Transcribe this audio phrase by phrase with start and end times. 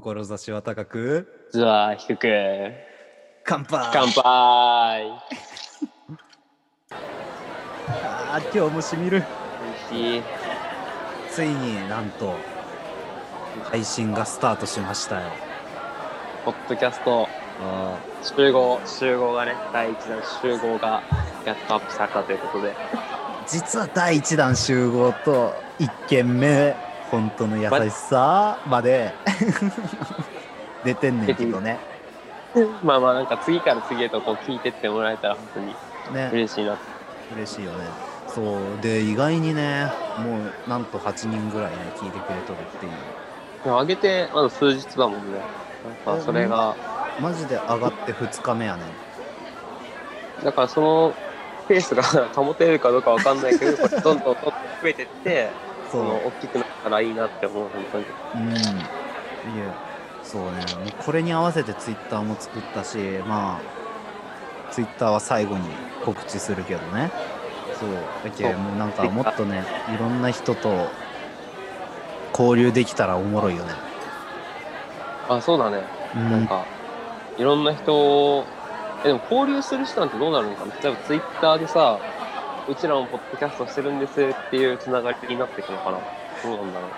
[0.00, 1.48] 志は高く？
[1.50, 2.26] 図は低く。
[3.44, 3.90] 乾杯。
[3.92, 4.22] 乾杯。
[7.78, 9.22] あー今日もしみる。
[11.30, 12.34] ついになんと
[13.64, 15.28] 配信がスタートしましたよ。
[16.46, 17.28] ポッドキャスト。
[17.60, 21.02] あ集合集合がね第一弾集合が
[21.44, 22.72] やっとアップされたということで。
[23.46, 26.74] 実は第1弾集合と1件目
[27.12, 29.14] 本当の優しさまで。
[30.84, 31.78] 出てんねんけどね。
[32.82, 35.66] まあまあなんか次から次へとこう聞いてってもらえたら本当に
[36.12, 36.30] ね。
[36.32, 36.76] 嬉しいな。
[37.36, 37.84] 嬉しいよね。
[38.26, 38.80] そう。
[38.80, 42.92] で意外にねもうなんと8人ぐらいね聞いてくれとるっていう。
[43.64, 45.38] 上げてまだ数日だもんね。
[46.06, 46.74] なんかそれが
[47.20, 48.82] マジで上がって2日目やね
[50.42, 51.14] だからその
[51.68, 52.02] ペースが
[52.34, 54.52] 保てるかどうかわかんないけどどんどんどんどん増
[54.84, 55.50] えてって
[55.92, 58.04] そそうの大きくなったらいいなって思う本当に。
[58.34, 58.50] うん。
[58.50, 58.54] い
[59.58, 59.72] え
[60.24, 60.48] そうね。
[60.48, 62.96] もうこれに合わせてツイッターも作ったし
[63.26, 65.68] まあツイッターは最後に
[66.04, 67.10] 告知するけどね。
[67.78, 67.90] そう。
[68.24, 68.56] だけそう。
[68.56, 70.70] もうなんかもっとねいろんな人と
[72.32, 73.72] 交流できたらおもろいよね。
[75.28, 75.82] あそうだね。
[76.16, 76.30] うん。
[76.30, 76.64] なんか
[77.36, 78.44] いろんな人を
[79.04, 80.72] えでも交流する人なんてどうなるのかな？
[80.82, 81.98] 例えばツイッターでさ
[82.68, 85.98] うちらもポッドキャストしてるんですっていうつながりになっていくのかな？
[86.42, 86.90] どうなんだろう？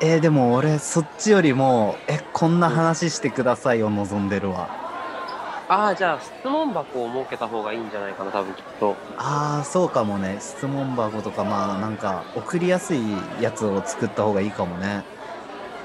[0.00, 4.68] えーでも俺そっちよりもえこんな話してくださいを望んでるわ。
[5.68, 8.94] ああじゃあ質問箱を設けた方がいいんじゃないかな多分きっと。
[9.16, 10.36] ああそうかもね。
[10.38, 13.00] 質問箱とかまあなんか送りやすい
[13.40, 15.02] やつを作った方がいいかもね。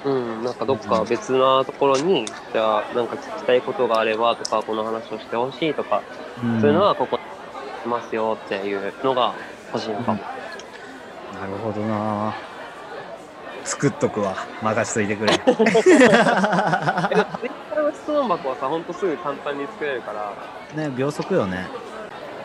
[0.06, 6.02] うんなんかどっか別なところにじゃあなんか聞きたいことがあればとかこの話をしてほしいとか、
[6.44, 6.62] うん。
[6.62, 7.20] そういうのはここ
[7.85, 9.33] にいますよっていうのが
[9.73, 10.19] 欲しいのかも、
[11.33, 12.33] なるほどな。
[13.63, 14.35] 作っとくわ。
[14.61, 15.33] 任しといてくれ。
[17.93, 20.33] 質問箱はさほんとすぐ簡単に作れるから。
[20.83, 21.67] ね秒速よね。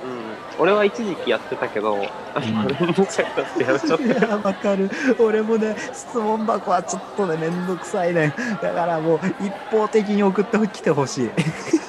[0.05, 1.97] うん、俺は一時期やってたけど、
[2.35, 2.45] あん。
[2.45, 4.91] やめちゃっいやわかる。
[5.19, 8.35] 俺もね質問箱はちょっとねめんどくさいね。
[8.63, 11.31] だからもう一方的に送ってきてほしい。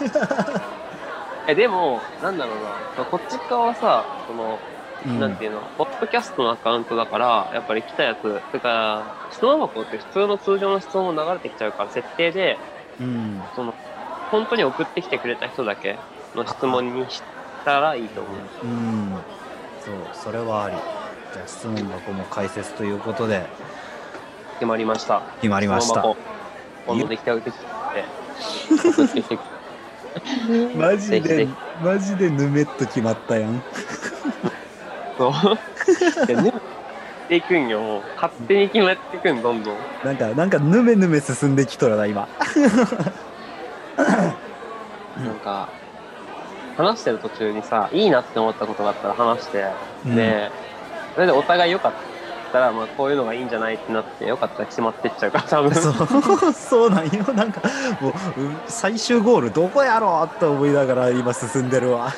[0.10, 0.77] た。
[1.48, 4.60] え、でも、なんだろうな、こっち側はさ、その、
[5.06, 5.20] うん。
[5.20, 12.58] なんていうの、ポッドキャストのアカウントだから、やっぱり来たやつ、てか、質問箱って普通の通常の質問も流れてきちゃうから、設定で、
[13.00, 13.42] うん。
[13.56, 13.74] その、
[14.30, 15.98] 本当に送ってきてくれた人だけ
[16.36, 17.24] の質問にし
[17.64, 18.30] たらいいと思
[18.64, 18.66] う。
[18.66, 19.18] うん。
[19.80, 20.76] そうそれはあり。
[21.34, 23.46] じゃあ質問箱も解説ということで。
[24.56, 25.22] 決まりました。
[25.40, 26.02] 決まりました。
[26.02, 26.18] 質問箱、
[26.88, 27.66] 今度できたてきて、
[28.92, 29.57] 送ってきて
[30.76, 31.48] マジで
[31.84, 33.62] マジでぬめっと決まったやん
[35.18, 35.32] そう。
[36.30, 36.54] いや、ね、
[37.28, 37.82] っていくんよ。
[37.82, 39.76] もう勝手に決まっていくん、どんどん。
[40.04, 42.28] なんかなんかぬめぬめ進んできとるな今
[45.18, 45.70] なんか、
[46.78, 49.66] 話してる途中にさ、いいなって思ったことがあったら話して、
[50.06, 50.52] うんで、
[51.16, 52.17] それでお互い良かった
[52.60, 55.76] ら、まあこういうのがいいんじゃないってなって、良かったら決まってっちゃうから、多分。
[55.76, 57.62] そう そうなんよなんか
[58.02, 62.12] もううん最終ゴールどこやろうと思いながら今進んでるわ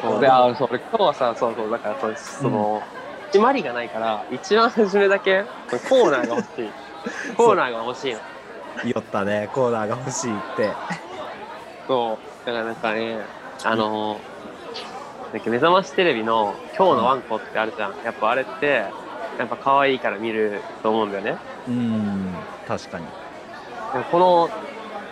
[0.00, 2.82] そうで、あ、そう、俺今日はさ、そうそう、だからそう、その、
[3.32, 5.44] 締まりがないから、一番初めだけ、
[5.88, 6.70] コーナーが欲しい。
[7.36, 8.20] コーナーが欲しいの。
[8.84, 10.70] 酔ったねコーナーが欲しいって
[11.88, 12.46] そう。
[12.46, 13.18] だからなんかね、
[13.64, 14.20] あのー、なん
[15.38, 17.94] か目覚ましテレビの今日のワンコってあるじゃん。
[18.04, 18.82] やっぱあれって、
[19.38, 21.36] やっぱ可愛いから見ると思うんだよね。
[21.68, 22.34] うん
[22.66, 23.06] 確かに
[24.10, 24.50] この、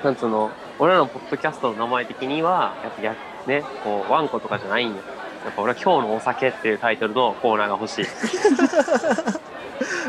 [0.02, 3.14] なんつうの、俺らのポッドキャストの名前的には、やっぱや、
[3.46, 4.96] ね、こう、ワンコとかじゃないんよ。
[5.44, 8.06] やっぱ俺は今日のお酒っていうタイトルのコーナーが欲しい。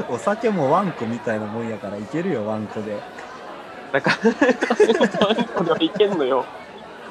[0.09, 2.97] お酒もワンコみたいなもんやからいけるよワンコで
[3.91, 4.17] だから、
[5.27, 6.45] ワンコではいけんのよ。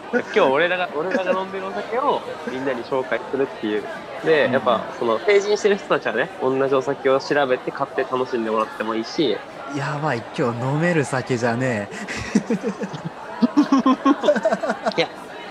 [0.12, 2.20] 今日俺らが、俺らが飲んでるお酒を
[2.50, 3.84] みんなに紹介するっていう。
[4.24, 9.36] で、やっぱ、その、成人してる人たちはね、同じお酒を調べて買って楽しんでもらってもいいし、
[9.76, 11.90] やばい今日飲める酒じゃね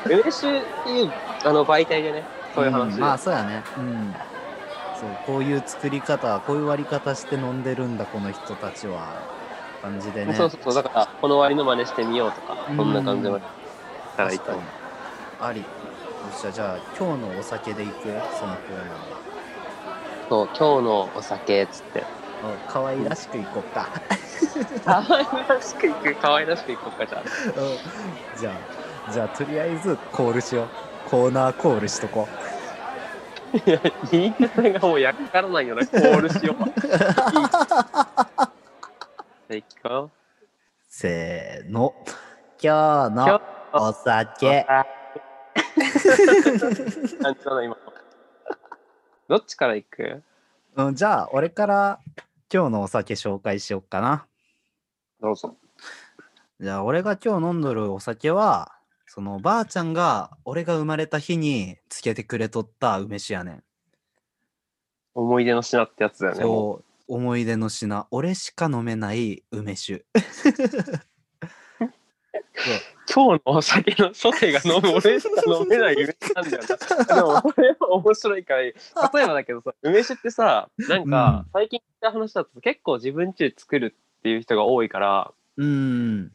[0.06, 1.12] 梅酒っていう、
[1.44, 2.94] あの、媒体でね、えそういう話。
[2.94, 2.98] で。
[2.98, 3.00] ん。
[3.02, 3.64] まあそうやね。
[3.78, 4.16] うん。
[5.00, 9.22] そうこういう作り方こういう割り方して飲んでるんだこの人たちは。
[9.82, 10.34] 感じでね。
[10.34, 12.78] そうそうそう、だから、この割りの真似してみようとか、うん。
[12.78, 13.42] そんな感じでやっ
[14.18, 14.64] たらいいと思う。
[15.40, 15.66] ありよ
[16.36, 17.94] っしゃじゃあ今日のお酒でいく？
[18.04, 18.58] そのコーナー
[20.30, 22.04] そう、今日のお酒っつって。
[22.44, 23.88] お可愛らしくいこうか
[24.86, 27.22] 可愛らしくいく、可愛らしくいこうか、じゃあ。
[27.22, 27.30] うん
[28.40, 28.54] じゃあ
[29.12, 30.68] じゃあとりあえずコールしよう
[31.10, 32.28] コーナーコールしとこ
[33.66, 33.80] いや、
[34.12, 36.64] 言い方がもうやっからないよな、コールしよう。
[39.56, 39.64] いい。
[40.90, 41.94] せーの。
[42.06, 42.12] 今
[42.60, 44.66] 日今の日お酒。
[44.68, 44.86] あ
[47.22, 47.78] 感じ今の。
[49.28, 50.24] どっちから行く？
[50.76, 52.00] うん、じゃあ、俺から
[52.54, 54.26] 今日のお酒紹介しよっかな。
[55.22, 55.58] どうぞ。
[56.60, 58.72] じゃあ、俺が今日飲んどるお酒は、
[59.06, 63.64] そのばあちゃんが俺が生まれた日につけてくれとった梅酒やねん。
[65.14, 66.44] 思い出の品ってやつだよね。
[66.44, 68.08] もそう、思い出の品。
[68.12, 70.06] 俺しか飲めない梅酒。
[72.58, 77.06] う今日のお酒のソテが飲む俺しか飲めない梅酒なんだよな。
[77.16, 78.74] でも、これは面白いから、例え
[79.28, 86.32] ばだけどさ、梅酒ってさ、なんか、最近聞いた話だと結構自分家で作るっていう人が多いから、うーん。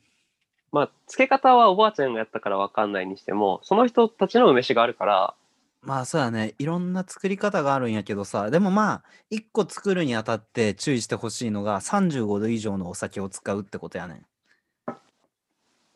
[0.73, 5.35] まあ、漬け方はおばあちゃんがやったからわかんないにしても、その人たちの梅酒があるから、
[5.83, 6.55] まあそうやね。
[6.61, 14.27] いろんな作り方があるんやけどさ、でもまあ、一個作るにあたって注意してほしいのが35度以上のお酒を使うってことやねん。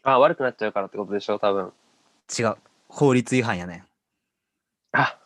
[0.08, 1.72] あ悪くなっちゃうからってことでしょ、多分。
[2.38, 2.54] 違う。
[2.88, 3.84] 法律違反やねん。
[4.92, 5.18] あ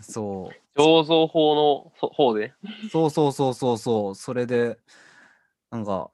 [0.00, 0.78] そう。
[0.80, 2.52] 醸造法のそ方で？
[2.90, 4.14] そうそうそうそうそう。
[4.16, 4.78] それで、
[5.70, 6.10] なんか、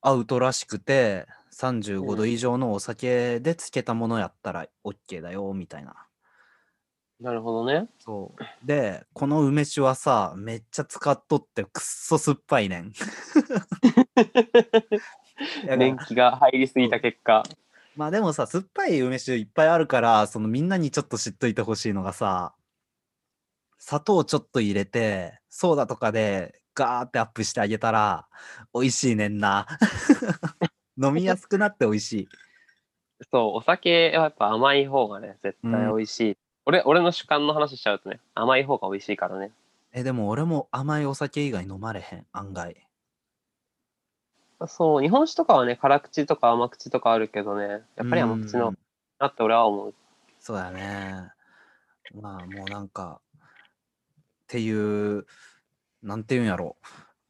[0.00, 6.07] アウトらしくて、35度以上のお酒で漬けたものやったら OK だよ、みたいな。
[7.20, 7.88] なるほどね。
[7.98, 8.66] そう。
[8.66, 12.92] で、この梅酒はさ、めっちゃ使っとってくっそ酸っぱいねん。
[15.76, 17.42] 年季が入りすぎた結果。
[17.96, 22.54] まあでもさ、酸っぱい梅酒いっぱいあるから、そのみんなにちょっと知っといてほしいのがさ、
[23.78, 28.28] 砂糖ちょっと入れて、ソーダとかでガーってアップしてあげたら、
[28.72, 29.66] 美味しいねんな。
[30.96, 32.28] 飲みやすくなって美味しい。
[33.32, 36.36] そう、お酒はやっぱ甘い方がね、絶対美味しい。
[36.68, 39.52] 俺、俺の主観の話しちゃうとね、甘い方が美味しいからね。
[39.94, 42.76] え、でも俺も甘いお酒以外飲まれへん、案外。
[44.66, 47.64] そう、日本酒とかはね、辛口とか甘口とかあるけどね、
[47.96, 48.78] やっぱり甘口のうん
[49.18, 49.94] なって俺は思う。
[50.40, 51.32] そうやね。
[52.20, 53.40] まあもうなんか、っ
[54.48, 55.24] ていう、
[56.02, 56.76] なんていうんやろ。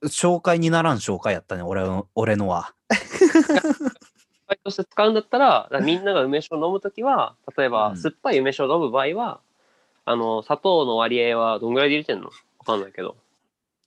[0.02, 2.75] 紹介にならん紹介やったね、俺の俺のは。
[4.49, 9.41] バイとして使うんだったら、らみんなが梅酒を飲むときは、 例えば、うん酸っぱい梅酒を飲む場合は、
[10.05, 12.31] あの、砂糖の割合はどんぐらいで入れてんの？
[12.59, 13.17] わかんないけど。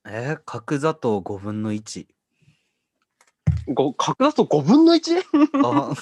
[0.06, 2.08] えー角砂糖5分の1。
[3.68, 5.24] ご角砂糖5分の 1?
[5.64, 5.94] あ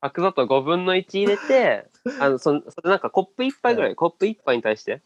[0.10, 1.88] 角砂糖5分の1入れて、
[2.20, 5.02] あの、そそれなんかコップ1杯ぐらい、コップ1杯に対して？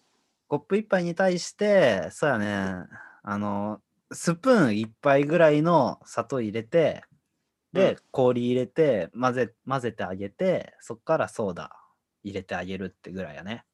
[0.49, 2.87] コップ1杯に対して、そうやね、
[3.23, 3.81] あの、
[4.13, 7.05] スプーン1杯ぐらいの砂糖入れて、
[7.73, 11.77] で、うん氷入れて混ぜ、混ぜてあげて、そっからソーダ
[12.25, 13.65] 入れてあげるってぐらいやね。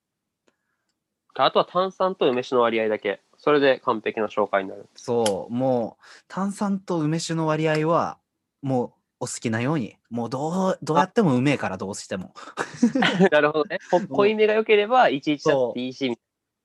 [1.34, 3.20] あとは炭酸と梅酒の割合だけ。
[3.38, 4.88] それで完璧な紹介になる。
[4.94, 8.19] そう、もう炭酸と梅酒の割合は、
[8.62, 12.34] もうお好きなように、もうどうどうやってもうめえからどうしても。
[13.31, 13.78] なるほどね。
[13.90, 16.19] こ濃いめが良ければ、11だっていいし、みね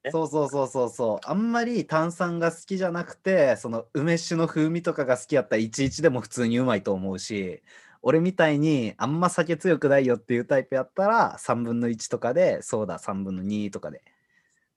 [0.10, 1.30] そうそうそうそうそう。
[1.30, 7.62] あんまり炭酸が好きじゃなくて、その梅酒の風味とかが好きやったら11でも普通にうまいと思うし、
[8.02, 14.02] 俺みたいにあんま酒強くないよっていうタイプやったら3分の1とかでソーダ3分の2とかで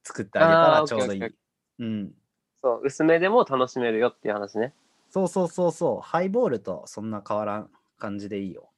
[0.03, 1.35] 作ってあげたらちょうどいい。
[1.79, 2.11] うん。
[2.61, 4.73] そう、薄めでも楽しめるよっていう話ね。
[5.09, 6.07] そうそうそうそう。
[6.07, 8.69] ハイボールとそんな変わらん感じでいいよ。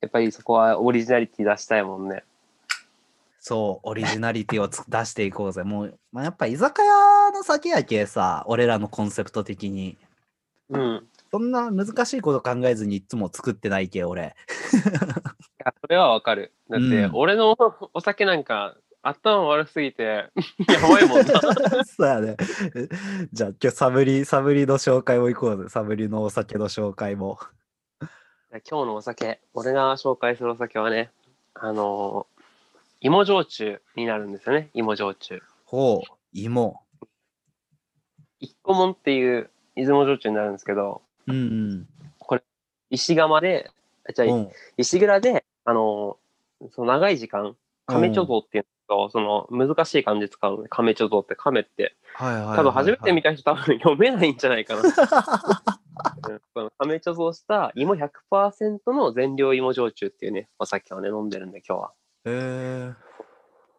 [0.00, 2.24] やっぱりそこはオリジナリティ出したいもんね。
[3.48, 5.62] そう、オリジナリティをつ出していこうぜ。
[5.62, 9.96] もう、まあ、やっぱ居酒屋の酒やけさ、俺らのコンセプト的に。
[10.68, 11.06] うん。
[11.30, 14.22] そんな難しいこと考えずにいつも作ってないけ、俺。
[14.22, 14.26] い
[15.64, 16.52] や、それはわかる。
[16.68, 17.56] だって、うん俺の
[17.94, 20.02] お酒なんか、頭悪すぎて、
[20.68, 21.40] やばいもんな。
[21.88, 22.36] そうやね。
[23.32, 25.70] じゃあ今日サブリ、サブリの紹介も行こうぜ。
[25.70, 27.38] サブリのお酒の紹介も。
[28.50, 31.10] 今日のお酒、俺が紹介するお酒はね、
[31.54, 32.27] あのー
[33.00, 35.40] 芋焼酎になるんですよね、芋焼酎。
[35.64, 36.80] ほう、芋。
[38.40, 41.86] 一個もんっていう出雲焼酎になるんですけど、うん
[42.90, 43.70] 石窯で、
[44.08, 44.30] あじゃうん。
[44.30, 47.54] あ、うん石蔵で、あのーその長い時間、
[47.86, 52.56] 亀貯蔵っていうのと、その難しい漢字使うのね、亀貯蔵って亀って、はいはいはいはい。
[52.56, 54.82] 多分初めて見た人多分読めないんじゃないかな。
[56.78, 61.92] 亀貯蔵した芋100%の全量芋焼酎っていうね、お酒をね、飲んでるんで今日は。
[62.24, 62.94] へえ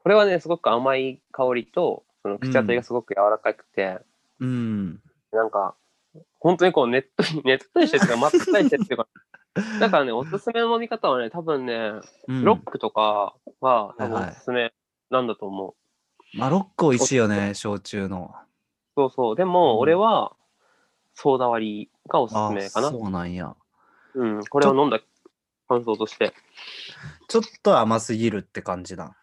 [0.03, 4.00] これはね、すごく甘い香りと、その口当たりがすごく柔らかくて、
[4.39, 5.01] うん。
[5.31, 5.75] なんか、
[6.39, 9.08] 本当にこう、ねっとり、 ねっとりしてるっていうか、まったりしてるっていうか、
[9.79, 11.91] だからね、おすすめの飲み方はね、多分ね、
[12.27, 14.74] うんロックとかは多分はいはいおすすめ
[15.10, 16.38] なんだと思う。
[16.38, 18.34] まあ、ロック美味しいよね、焼酎の。
[18.96, 19.36] そうそう。
[19.36, 20.36] でも、うん俺は、
[21.15, 22.89] ソーダ割りがおすすあめかな。
[22.89, 23.55] そうなんや。
[24.15, 25.00] うん、これを飲んだ
[25.70, 26.34] 感想として。
[27.28, 29.16] ちょっと甘すぎるって感じだ。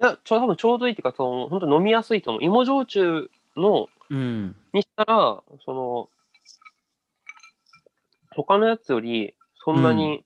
[0.00, 2.44] いや、ちょ多分ちょうどいいっていうか、その本当飲みやすいと思う。
[2.44, 4.54] 芋焼酎のうん。
[4.74, 6.08] にしたら、その、
[8.36, 10.24] 他のやつより、そんなに、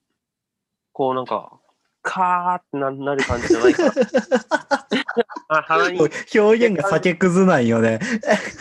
[0.91, 1.59] こうなんか、
[2.01, 3.93] カーってななる感じじゃないから。
[5.59, 7.99] あ鼻に、表現が酒くずないよね。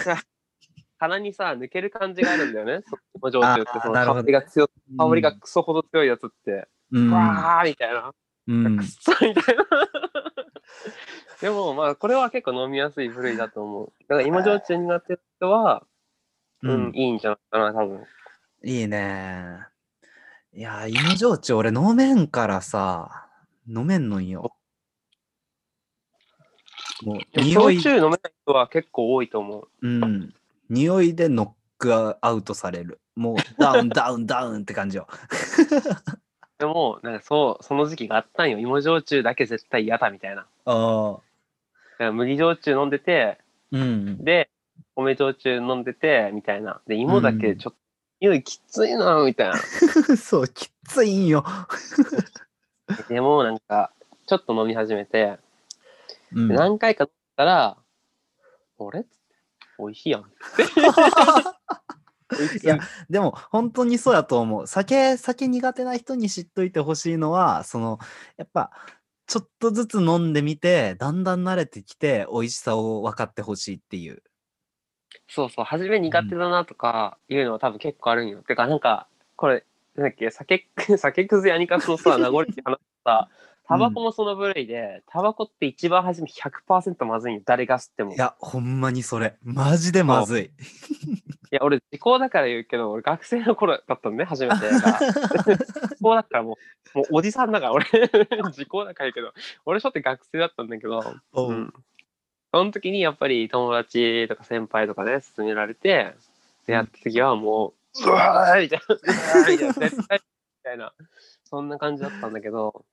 [0.99, 2.83] 鼻にさ、抜ける感じがあるんだよね。
[2.91, 7.13] その焼酎って、その香りが強、香りがクソほど強いやつって、うん。
[7.13, 8.13] わーみたいな。
[8.49, 9.65] うんくっそみたいな。
[11.41, 13.93] でもまあこれは結構飲みやすい部類だと思う。
[14.09, 15.87] だから芋焼酎になってる人は、
[16.63, 18.05] ううんん、いいんじゃないかな、多分。
[18.65, 19.61] いいね。
[20.53, 23.29] いや、芋焼酎俺飲めんからさ、
[23.69, 24.53] 飲めんのんよ。
[27.03, 29.69] もう、焼、酎飲めない人は結構多いと思う。
[29.83, 30.35] うん。
[30.71, 33.01] 匂いでノックアウトされる。
[33.17, 35.07] もう、ダウン、 ダウン、ダウンって感じよ。
[36.59, 38.59] でも、なんかそう、その時期があったんよ。
[38.59, 40.47] 芋焼酎だけ絶対嫌だみたいな。
[40.65, 41.21] ああ。
[41.99, 43.39] ら麦焼酎飲んでて、
[43.73, 44.25] うん。
[44.25, 44.51] で、
[44.95, 46.81] 米焼酎飲んでて、みたいな。
[46.87, 47.79] で、芋だけちょっと、
[48.21, 49.57] 匂いきついな、みたいな。
[50.17, 51.45] そう、きついんよ。
[53.09, 53.93] でも、なんか、
[54.27, 55.39] ちょっと飲み始めて、
[56.33, 57.77] うんで何回か飲んだら、
[58.81, 59.01] あれ？
[59.01, 59.18] っつって
[59.81, 60.21] 美味しいやん。
[60.21, 60.25] い
[62.63, 67.99] いやでも本当にそうやと思う酒酒苦手な人に知っといてほしいのはその
[68.37, 68.71] やっぱ
[69.27, 74.23] ちょっとずつ飲んでみてだんだん慣れてきて美味しさを分かってほしいっていう
[75.29, 78.43] そうそう、初め苦手だなとかいうのは多分結構あるんよ。
[78.43, 79.07] てか、なんか、
[79.37, 83.29] これ、なんだっけ、酒、酒くずやにかすのさ、名残って話した、
[83.69, 87.43] タバコもその部類で、タバコって一番初め100%まずいんよ。
[87.45, 88.15] 誰が吸っても。
[88.15, 89.37] いやほんまにそれ。
[89.43, 90.45] マジでまずい。
[91.51, 94.69] いや、俺、時効だから言うけど、俺、学生の頃だったのね、初めて。
[94.71, 94.99] が。
[95.89, 96.57] 時効だからも
[96.95, 97.85] う、もうおじさんだから、俺、
[98.53, 99.33] 時効だから言うけど、
[99.67, 101.51] 俺、ちょっと学生だったんだけど、おう。
[101.51, 101.75] うん。
[102.53, 106.15] その時にやっぱり友達とか先輩とかね、勧められて、
[106.67, 110.25] 出会った時はもう、うわーみたいな、うわーみたいな、絶対み
[110.63, 110.95] たいな、
[111.45, 112.85] そんな感じだったんだけど、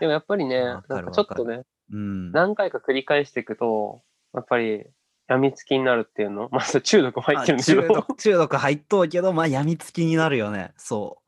[0.00, 1.62] でもやっぱりね、なんかちょっとね、
[1.92, 2.32] うん。
[2.32, 4.02] 何回か繰り返していくと、
[4.34, 4.86] やっぱり、
[5.28, 6.48] やみつきになるっていうの？
[6.52, 10.72] まあ、中毒も入あってるんだけ中ど、毒中毒入っとうけどまあやみつきになるよね。
[10.76, 11.18] そ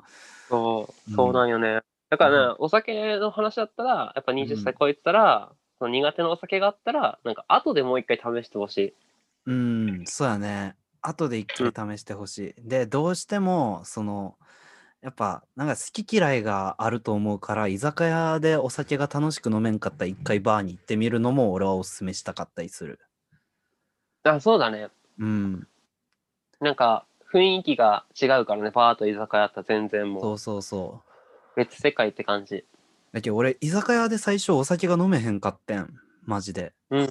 [0.48, 1.16] そう、うん。
[1.16, 1.80] そうなんよね。
[2.10, 8.94] だからね、お酒の話だったら、やっぱ20歳超えてたら、その苦手なお酒があったら、なんか後でもう一回試してほしい。
[9.46, 10.76] ううんそうやね。
[11.02, 14.36] 後で一回試してほしい、でどうしてもその
[15.04, 22.98] やっぱなんか好き嫌いがあると思うから居酒屋でお酒が楽しく飲めんかったら一回バーに行ってみるのも俺はおすすめしたかったりする
[24.22, 24.88] あ、そうだね。
[25.18, 25.68] うん
[26.58, 31.12] なんか、雰囲気が違うからね、バーと居酒屋だったら全然もそううそうそう
[31.56, 32.64] 別世界って感じ。
[33.12, 35.92] だけど俺居酒屋で最初お酒が飲めへんかってん
[36.24, 37.10] マジでうん。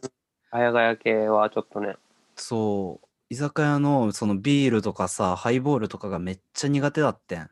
[0.50, 1.95] 早ヶ谷系はちょっとね。
[2.35, 7.50] そう居酒屋のそのビールとかさハイボールとかがめっちゃ苦手だってん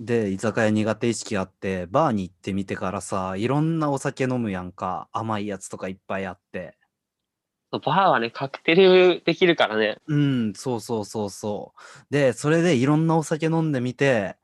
[0.00, 6.78] で居酒屋苦手意識あってバーに行ってみてからさいろんなお酒飲むやんか甘いやつとかいっぱいあって
[7.70, 9.98] バーはね、カクテルできるからね。
[10.08, 11.80] うんそうそうそうそう
[12.10, 14.36] でそれでいろんなお酒飲んでみて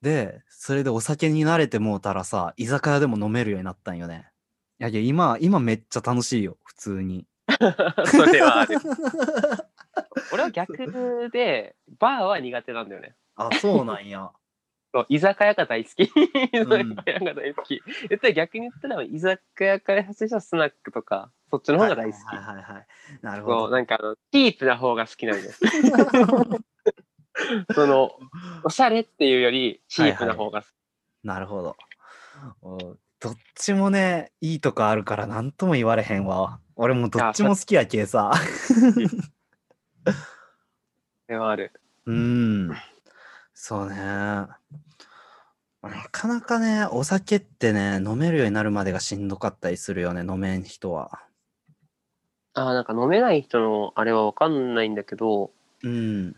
[0.00, 4.26] でそれでお酒に慣れてもうたらさ居酒屋でも飲めるようになったんよね
[4.80, 7.26] いやいや今今めっちゃ楽しいよ普通に
[8.06, 8.78] それはある。
[10.32, 13.14] 俺は逆で、バーは苦手なんだよね。
[13.36, 14.30] あそうなんや
[14.96, 16.04] そう居酒屋が大好き。
[16.04, 16.24] 居酒
[16.82, 17.82] ん屋が大好き。
[18.08, 22.22] 言ったら逆に言ったら、居酒屋から発生したスナックとか、そっちの方が大好き。
[22.34, 22.86] はいはいはいはい。
[23.20, 23.76] なるほそう、ど。
[23.76, 25.60] なんかあの、チープな方が好きなんです。
[27.74, 28.12] その、
[28.64, 30.70] おしゃれっていうより、チープな方が好き。
[31.24, 31.76] なるほど。
[32.62, 36.58] おどっちもね、いいとこあるから何とも言われへんわ。
[36.74, 38.32] 俺もどっちも好きやけさ。
[41.28, 41.72] ではある。
[42.06, 42.70] うん。
[43.58, 43.96] そうね。
[43.96, 44.50] な
[46.12, 51.22] かなかね、お酒ってね、飲めるようになるまでがしんどかったりするよね、飲めん人は。
[52.52, 56.36] ああ、なんか飲めない人のあれはわかんないんだけど、うん。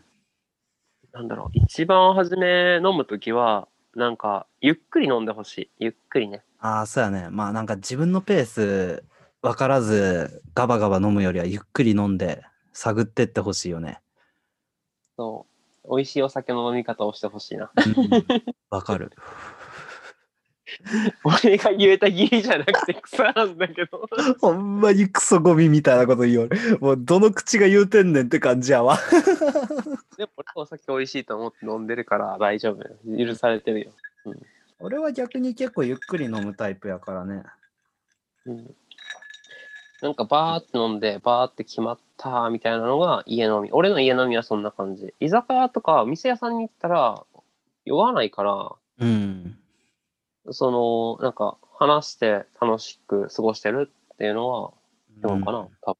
[1.11, 5.71] なんだろう、一番初め飲むときは、なんか、ゆっくり飲んでほしい。
[5.79, 6.43] ゆっくりね。
[6.59, 7.29] ああ、そうやね。
[7.29, 9.03] まあなんか自分のペース
[9.41, 14.01] 分からず、ガバガバ飲むよりはゆっくり飲んで、探ってってほしいよね。
[15.17, 15.48] そう。
[15.89, 17.71] 美味しいお酒の飲み方をしてほしいな。
[17.75, 19.11] うんわかる。
[21.23, 24.07] 俺が言えた義理じゃなくて草なんだけど。
[24.39, 26.49] ほんまにクソゴミみたいなこと言うよ。
[26.79, 28.97] もうどの口が言うてんねんって感じやわ。
[30.17, 33.27] でも俺お酒美味しいと思って飲んでるから大丈夫よ。
[33.27, 33.91] 許されてるよ。
[34.79, 37.43] 俺は逆に結構ゆっくり飲むタイプやからね。
[38.45, 38.75] うん、
[40.01, 43.71] なんかバーって飲んで、バーって決まったみたいなのが家飲み。
[43.71, 45.13] 俺の家飲みはそんな感じ。
[45.19, 47.25] 居酒屋とか店屋さんに行ったら
[47.85, 49.57] 酔わないから、うん。
[50.51, 54.73] その、なんか話して楽しく過ごしてるっていうのは、
[55.21, 55.97] どうかな、多分。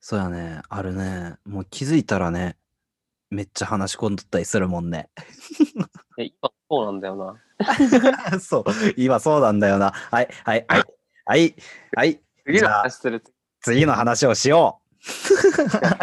[0.00, 0.62] そうやね。
[0.68, 1.34] あるね。
[1.44, 2.56] もう気づいたらね、
[3.30, 5.10] めっちゃ話し込んどったりするもんね。
[6.18, 7.36] え今そうなんだよな。
[8.40, 8.64] そう。
[8.96, 9.90] 今そうなんだよな。
[9.90, 10.84] はい、はい、はい。
[11.24, 11.54] はい、
[11.96, 12.20] はい。
[12.44, 13.24] 次の話する。
[13.60, 15.98] 次の話をしよさ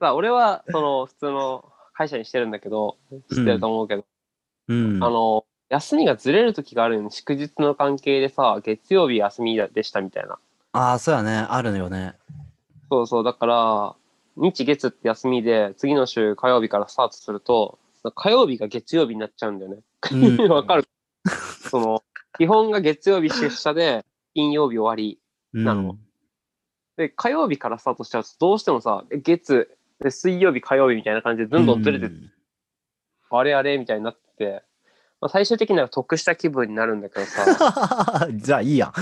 [0.08, 2.96] あ、俺は、その、普通の会社にしてるんだけど、
[3.32, 4.04] 知ってると思うけど、
[4.68, 4.74] う。
[4.74, 5.02] うん。
[5.04, 7.10] あの、休みがずれる時があるよね。
[7.10, 10.38] 祝日の関係でさ、月曜日休みでしたみたいな。
[10.72, 11.46] ああ、そうやね。
[11.48, 12.14] あるのよね。
[12.90, 13.94] そうそう、だから、
[14.36, 17.78] 日月って休みで、次の週火曜日からスタートすると、
[18.14, 19.78] 火曜日が月曜日になっちゃうんだよね。
[20.12, 20.84] うん わかる？
[21.70, 22.02] その、
[22.38, 24.04] 基本が月曜日出社で、
[24.34, 25.18] 金曜日終わり。
[25.52, 25.96] なの
[27.02, 32.30] で、火曜日からスタートしちゃうと、どうしてもさ、え月、で水曜日、火曜日みたいな感じで、どんどんずれて、うん
[33.34, 34.62] あれあれみたいになってて、
[35.18, 38.92] まあ、最終的には得した気分になるんだけどさ、 じゃあいいやん。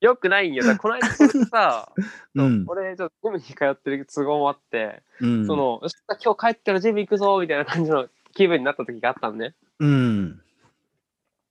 [0.00, 0.62] よくないんよ。
[0.78, 1.90] この間それでさ、
[2.36, 2.64] うん。
[2.68, 5.82] 俺、ちょっとジムに通ってる都合もあって、うんそ、の、
[6.24, 9.56] 今日帰ったらジム行くぞみたいな感じの気分になった時があったのね。
[9.80, 10.40] うん。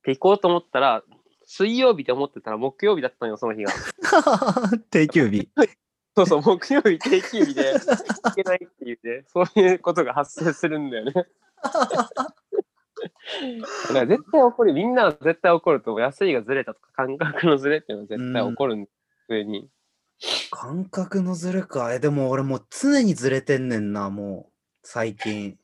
[0.03, 1.03] で、行こうと思ったら、
[1.53, 3.73] 水曜日って思ってたら木曜日だったのよ、その日が。
[4.89, 5.49] 定休日。
[6.15, 11.11] そうそう、木曜日定休日で行けないっていうね、そういうことが発生するんだよね。
[11.11, 11.27] だか
[13.93, 16.01] ら絶対起こる、みんなは絶対起こると思う。
[16.01, 18.89] 休みがずれたとか、感覚のずれっていうのは絶対起こるんだ、
[19.27, 19.69] 普通に。
[20.51, 21.93] 感覚のずれか。
[21.93, 24.53] え、でも俺もう常にずれてんねんな、もう。
[24.83, 25.59] 最近。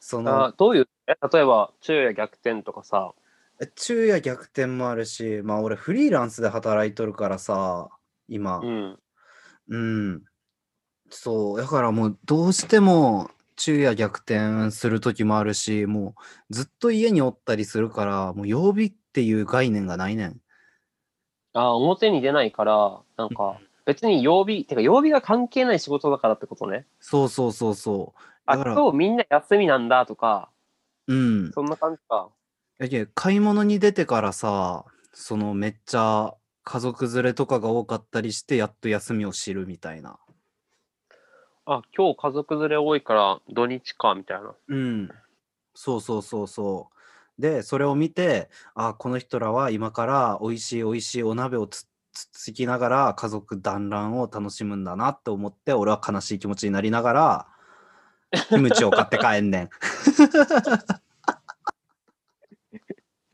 [0.00, 3.27] そのあ、どういう、え例えば、昼夜逆転とかさ、え
[3.76, 7.88] 昼夜逆転もあるし、まあ俺フリーランスで働いとるからさ、
[8.28, 8.58] 今。
[8.60, 8.98] うん。
[9.68, 10.22] うん。
[11.10, 16.14] そう、だからもうどうしても昼夜逆転する時もあるし、も
[16.50, 20.40] うずっと家におったりするから、もう曜日っていう概念がないねん。
[21.54, 26.86] あ、表に出ないから、なんか、別に曜日、てか曜日が関係ない仕事だからってことね。
[27.00, 28.20] そうそうそうそう。
[28.46, 30.50] あ、今日みんな休みなんだとか、
[31.06, 31.52] うん。
[31.52, 32.28] そんな感じか。
[32.78, 40.18] やけ買い物に出てからさ、そのめっちゃ家族連れとかが多かったりして、やっと休みを知るみたいな。
[41.66, 44.54] あ、今日家族連れ多いから土日か、みたいな。
[44.68, 45.10] うん。
[45.74, 46.88] そうそうそうそ
[47.38, 47.42] う。
[47.42, 57.46] で、それを見て、あ、この人らは今から美味しい美味しいお鍋をつつつきながら家族団らんを楽しむんだなって思って、俺は悲しい気持ちになりながら、
[58.50, 59.70] キムチを買って帰んねん。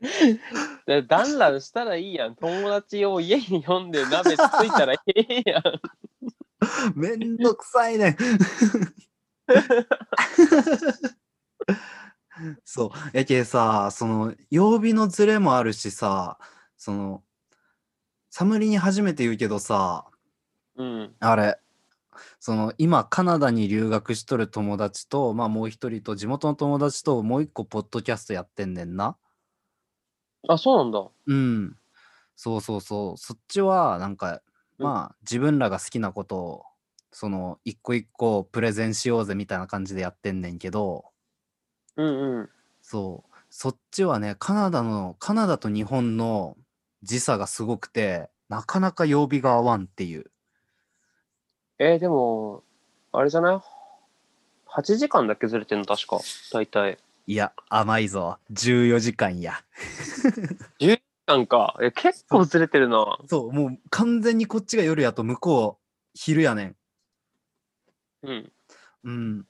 [0.85, 2.35] で、団らんしたらいいやん。
[2.35, 5.63] 友達を家に呼んで鍋ついたらええやん。
[6.95, 8.17] めんどくさいねん。
[12.63, 13.17] そう。
[13.17, 16.37] やけさ、その、曜日のズレもあるしさ、
[16.77, 17.23] その、
[18.29, 20.05] サムリに初めて言うけどさ、
[20.75, 21.15] うん。
[21.19, 21.59] あれ、
[22.39, 29.17] その、今、カナダに留学しとる友達と、まあ、もう一人と、地元の友達と、もう一個、ポッドキャストやってんねんな。
[30.47, 31.07] あ、そうなんだ。
[31.27, 31.77] うん。
[32.35, 33.17] そうそうそう。
[33.17, 34.41] そっちは、なんか、
[34.79, 36.65] うんまあ、自分らが好きなことを、
[37.11, 41.05] その、一個一個プレゼンしようぜみたいな感じでやってんねんけど、
[41.95, 42.49] うんうん。
[42.81, 43.35] そう。
[43.49, 46.57] そっちはね、カナダの、カナダと日本の
[47.03, 50.29] 時差がすごくて、なかなか曜日が合わんっていう。
[51.79, 52.63] えーでも、
[53.11, 53.61] あれじゃない
[54.67, 56.19] ?8 時間だけずれてんの確か。
[56.51, 56.97] 大体。
[57.27, 58.37] いや、甘いぞ。
[58.51, 59.53] 14時間や。
[61.25, 63.17] なんか、え、結構ずれてるな。
[63.27, 66.75] そう、もう完全にこっちが夜やと向こう昼やねん。
[68.23, 68.51] うん。
[69.03, 69.47] うん。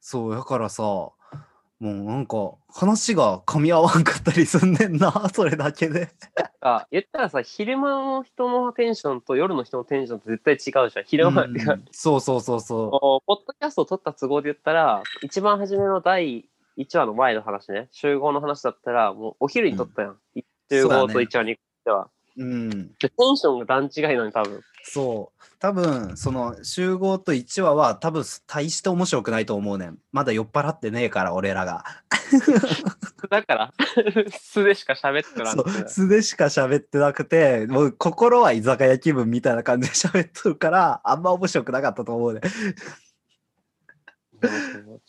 [0.00, 1.14] そう、だからさ、も
[1.80, 6.10] うなんか話が噛み合わんかったりすんねんな、それだけで。
[6.60, 11.04] あ、言ったらさ、昼間の人のテンションと夜の人のテンションって絶対違うじゃん。
[11.06, 20.18] 昼間、うんそうそうそうそこうポッドキャストを撮った都合で言ったら、一番初めの第1話の前の話ね、集合の話だったら、もうお昼に撮ったやん。
[20.70, 22.08] 集合と1話にしては。
[22.36, 22.44] う。
[22.44, 22.70] うん。
[22.70, 24.60] で、テンションが段違いなのに多分。
[24.82, 25.44] そう。
[25.60, 29.98] 多分、その集合と1話は多分大して面白くないと思うねん。
[30.12, 31.84] まだ酔っ払ってねえから、俺らが。
[33.30, 33.72] だから、
[34.38, 42.40] 素でしか喋ってなそくてう、素でしか喋ってなくて、もう心は居酒屋気分みたいな感じで喋っとるから、あんま面白くなかったと思うね。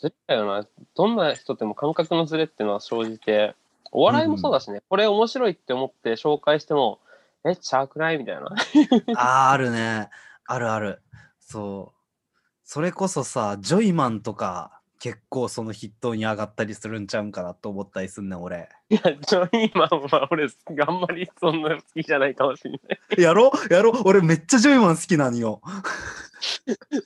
[0.06, 0.68] でも絶対よな。
[0.96, 3.56] どんな人でも感覚のズレっていうのは生じて、
[3.92, 7.00] お笑いもそうだしね、これ面白いって思って紹介しても、
[7.46, 8.44] え、ちゃうくないみたいな。
[9.16, 10.10] あーあるね。
[10.46, 11.02] あるある。
[11.40, 12.40] そう。
[12.64, 18.70] それこそさ、ジョイマンとか結構その筆頭に上がったりするんちゃうんかなと思ったりすんねん、俺。
[18.90, 20.48] いや、ジョイマンは俺、
[20.88, 22.78] あんまりそんな好きじゃないかもしれな
[23.18, 23.22] い。
[23.22, 23.52] やろ？
[23.70, 23.92] やろ？
[24.06, 25.62] 俺めっちゃジョイマン好きなんよ。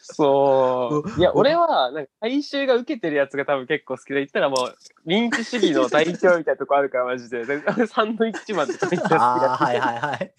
[0.02, 1.19] そう。
[1.19, 7.45] いや、う俺は、なんか、大衆が受けてるやつが多分結構好きで、言ったらもう、認知主義の代表みたいなとこあるから、マジで。
[7.45, 10.34] でサンドイッチマンとかめっちゃ好きだああ、はいはいはい。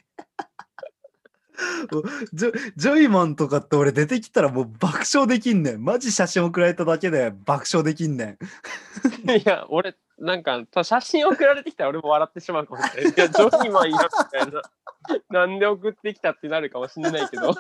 [2.33, 5.85] ジョジョイマンとかって俺出てきたらもう爆笑できんねん。
[5.85, 8.39] マジ写真送られただけで爆笑できんねん。
[9.37, 13.13] いや、俺、なんか、写真送られてきたら俺も笑ってしまうかもしれない。
[13.13, 14.63] いや、ジョイマンいるみたいな。
[15.31, 17.51] なんで送ってきたってなるかもしれないけど。
[17.53, 17.55] い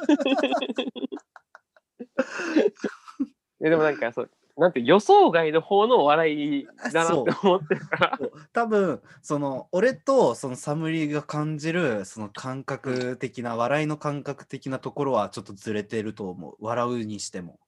[3.61, 8.19] や、でもなんか、そう、なんて予想外の方の笑いだなって思ってるから。
[8.53, 16.57] 多分その俺とそのサムリが感じるその感覚的な笑いの感覚的なところはちょっとずれてると思う。
[16.61, 17.59] 笑うにしても。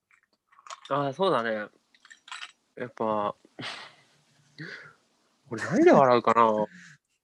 [0.88, 1.66] ああ、そうだね。
[2.76, 3.34] やっぱ、
[5.50, 6.66] 俺何で笑うかな？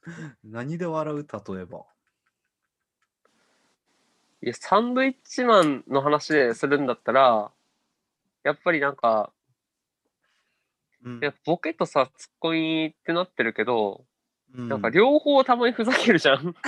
[0.44, 1.26] 何で笑う？
[1.26, 1.84] 例えば。
[4.40, 7.50] いや、サンドイッチマンの話でするんだったら、
[8.44, 9.32] やっぱりなんか、
[11.04, 14.04] うんいやボケとさ、ツッコミってなってるけど、
[14.54, 16.54] うんなんか両方たまにふざけるじゃん。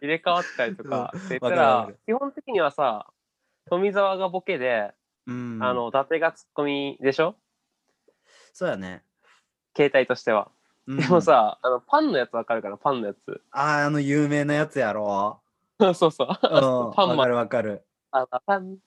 [0.00, 1.12] 入れ替わったりとか。
[1.16, 3.06] って言ったらる、基本的にはさ、
[3.70, 4.92] 富澤がボケで、
[5.26, 7.36] うんあの、伊達がツッコミでしょ？
[8.52, 9.02] そうやね。
[9.76, 10.50] 携帯としては。
[10.86, 12.76] うんでもさ、あの、パンのやつわかるかな？
[12.76, 13.40] パンのやつ。
[13.52, 15.40] あーあの有名なやつやろ。
[15.94, 16.28] そうそう。
[16.28, 17.84] うん、パンマンわかるわかる。
[18.10, 18.78] あパン、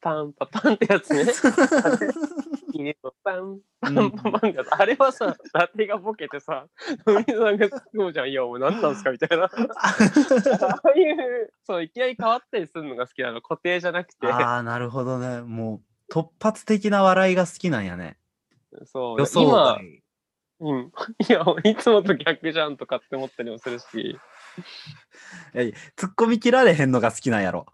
[0.00, 1.32] パン、パパンってやつね。
[2.76, 4.68] 入れとパン、パン、パパンってやつ。
[4.74, 6.66] あれはさ、伊達がボケてさ、
[7.04, 8.30] 富澤がツッコむじゃん。
[8.30, 9.44] いや、お前何なんすかみたいな。
[9.44, 13.40] ああいう、そう、いきなり変わったりするのが好きなの。
[13.42, 14.26] 固定じゃなくて。
[14.26, 15.42] ああ、なるほどね。
[15.42, 18.16] もう突発的な笑いが好きなんやね。
[18.84, 19.18] そう。
[19.18, 20.02] 予想今、外。
[20.60, 20.92] うん。
[21.28, 24.18] いや、いつもと逆じゃんとかって思ったりもするし。
[25.54, 27.66] いやいや突っ込み切られへんのが好きなんやろ。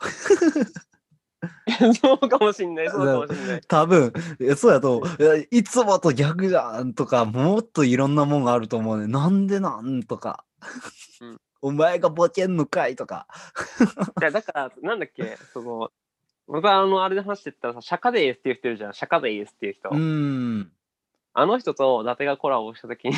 [2.01, 3.61] そうかもしんない、そうかもしんない。
[3.67, 4.13] 多分
[4.57, 5.03] そうやと
[5.51, 10.45] いつもと逆じゃんとかもっといろんなもんがあると思うねなんでなんとか、
[11.21, 13.29] うんお前がボケんのかいとか
[14.21, 15.93] いや、だから、なんだっけ、その、
[16.49, 18.95] 僕はあの、あれで話してったらさ、シャカデイエスっていう人いるじゃん。
[18.95, 19.89] シャカデイエスっていう人。
[19.91, 20.73] うーん
[21.35, 23.15] あの人と伊達がコラボしたときに、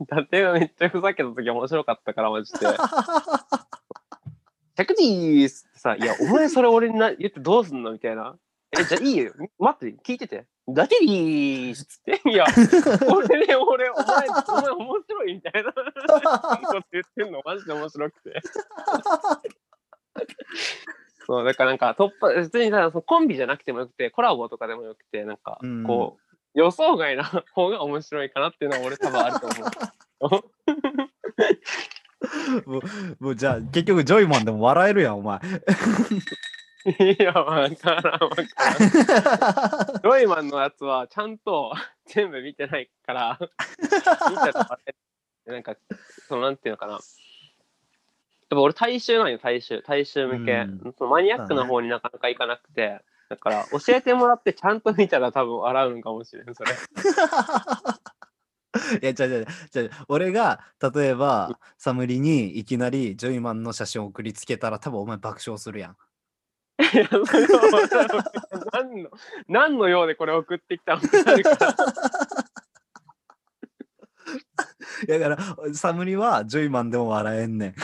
[0.00, 2.60] 伊達がめっちゃふざけたとき面白かったから、マジで。
[4.76, 7.92] シャカデイエスってさ、いや、 お前それ俺にな言ってどうすんの？
[7.92, 8.36] みたいな。
[8.78, 9.32] え、じゃあいいよ。
[9.58, 10.46] 待って、聞いてて。
[10.66, 12.30] 伊達でーすっつって。
[12.30, 12.46] いや、
[13.12, 15.90] 俺ね、俺、お前、お前面白いみたいなこと
[16.90, 18.40] 言ってんの、マジで面白くて。
[21.26, 26.22] そう、だからなんか、突破、別にさ、そのコンビじゃなくてもよくて、コラボとかでもよくて、なんかうん、こう、
[26.54, 29.48] 予想外な方が面白いかなっていうのは俺多分あると
[30.20, 30.44] 思う。
[32.66, 32.82] もう
[33.18, 35.40] もうじゃあ結局ジョイマンでも笑えるやんお前
[36.84, 40.02] いや、わからん、わからん。
[40.02, 41.72] ロイマンのやつはちゃんと
[42.06, 43.88] 全部見てないから、見
[44.36, 44.78] たら
[45.46, 45.76] なんか、
[46.28, 46.92] そのなんていうのかな。
[46.92, 47.00] やっ
[48.50, 49.82] ぱ俺大衆なんよ、大衆。
[49.82, 50.52] 大衆向け。
[50.52, 53.00] うんそのマニアックな方になかなかいかなくて。
[53.28, 56.70] だから、教えてもらってちゃんと見たら多分笑うのかもしれん、それ。
[59.02, 60.60] いやじゃじゃじゃ俺が
[60.94, 65.96] 例えばサムリにいきなりジョイマンの写真を送りつけたら多分お前爆笑するやん。
[66.78, 69.10] いや、それは何の、
[69.46, 71.36] 何の用でこれ送ってきたのから。
[75.06, 75.38] だから
[75.74, 77.74] サムリはジョイマンでも笑えんねん。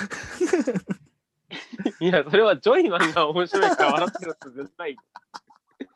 [2.04, 4.96] いや、それはジョイマンが面白いから笑ってるって絶対。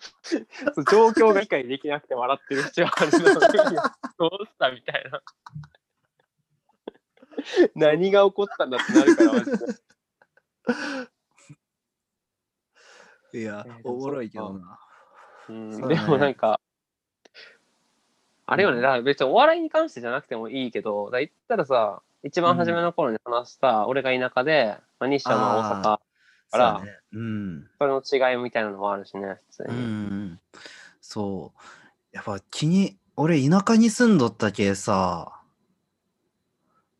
[0.22, 3.24] そう状況が理解できなくて笑ってる節はあるのに
[4.18, 5.22] どうしたみたいな。
[7.74, 9.50] 何が起こったんだってなるから、マジ
[13.32, 13.40] で。
[13.40, 14.78] いやおもろいけどな。
[15.48, 15.88] うん。
[15.88, 16.60] でもなんか、
[18.46, 26.11] あれよね、だから別にお笑いに関してじゃなくてもいいけど、だ言ったらさ、一番初めの頃に話した、俺が田舎で、まあ、西はまあ大阪
[26.52, 27.70] から、そうやねうん。
[27.78, 29.84] それの違いみたいなのもあるしね、普通うんうに。
[29.84, 30.40] ん。
[31.00, 31.60] そう。
[32.12, 35.40] やっぱ気に、俺田舎に住んどったけさ、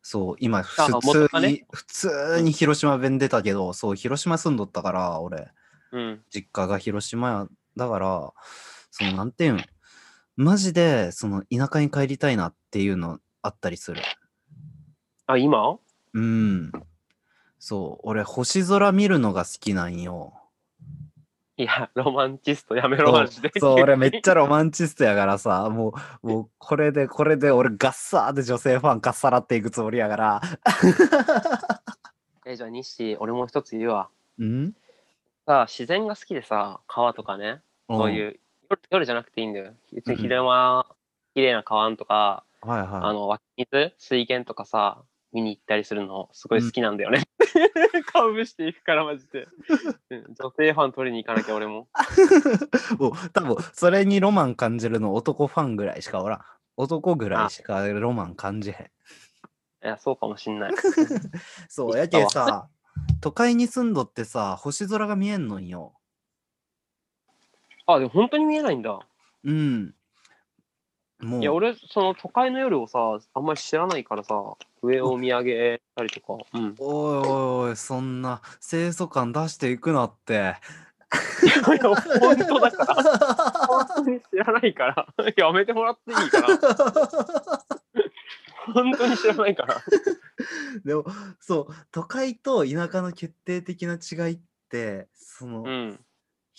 [0.02, 5.48] そう、今普あ通元がねに、普通に広島弁出たけど、そう、広島住んどったから、俺、
[5.92, 6.24] うん。
[6.34, 8.32] 実家が広島や、だから、
[8.90, 9.64] その、なんていうん、
[10.36, 14.02] マジで、その、田舎に帰りたいなっていうのあったりする。
[15.26, 15.78] あ、今？
[16.14, 16.72] うん。
[17.64, 20.32] そう、俺、星空見るのが好きなんよ。
[21.56, 23.52] いや、ロマンチストやめろ、マジで。
[23.56, 25.94] そう、俺めっちゃロマンチストやからさ、も
[26.24, 30.40] う、もう、これで、これで、俺ガッサーで女性ファンかっさらっていくつもりやから。
[32.46, 34.08] え、じゃあ、西、俺も一つ言うわ。
[34.40, 34.74] うん？
[35.46, 39.72] さあ、自然が好きでさ、川とかね、そうういう、夜夜じゃなくていいんだよ。
[39.92, 40.84] 別に昼間、
[41.36, 42.68] 綺麗な川とか、ん。
[42.68, 42.90] はいはい。
[43.02, 47.24] あの、湧き水、水源とかさ、見に行ったりするの、すごい好きなんだよね。
[48.12, 49.48] 顔ぶしていくから、マジで。
[50.10, 51.88] うん女性ファン取りに行かなきゃ、俺も。
[52.98, 56.40] もう多分それにロマン感じるの男ファンぐらいしかおらん。
[56.76, 58.76] 男ぐらいしかロマン感じへん。
[58.76, 58.88] い
[59.80, 60.72] や、そうかもしんない。
[61.68, 62.68] そう、やけさ、
[63.20, 65.94] 都会に住んどってさ、星空が見えんのんよ。
[67.86, 69.00] あ、でも本当に見えないんだ。
[69.44, 69.94] うん。
[71.22, 74.34] もう、いや、俺、その都会の夜をさ、あんまり知らないからさ、
[74.82, 76.44] 上を見上げたりとか。
[76.52, 76.74] うん。
[76.78, 80.32] おいおいおい、そんな清楚感出していくなって。
[80.32, 83.02] いや、本当だから。
[83.66, 85.06] 本当に知らないから。
[85.36, 86.46] やめてもらっていいかな。
[88.74, 89.82] 本当に知らないから。
[90.84, 91.04] でも
[91.40, 96.00] そう都会と田舎の決定的な違いってその、うん。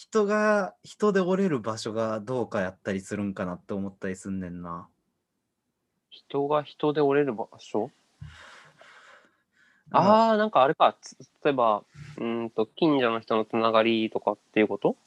[0.03, 4.89] 人が人で折れる場所がどうかやったりするんかなって思ったりすんねんな。
[6.09, 7.89] 人が人で折れる場所？
[9.91, 10.97] あああ、なんかあれか。
[11.01, 11.83] つ例えば、
[12.17, 14.97] うーんと、近所の人のつながりとかっていうこと？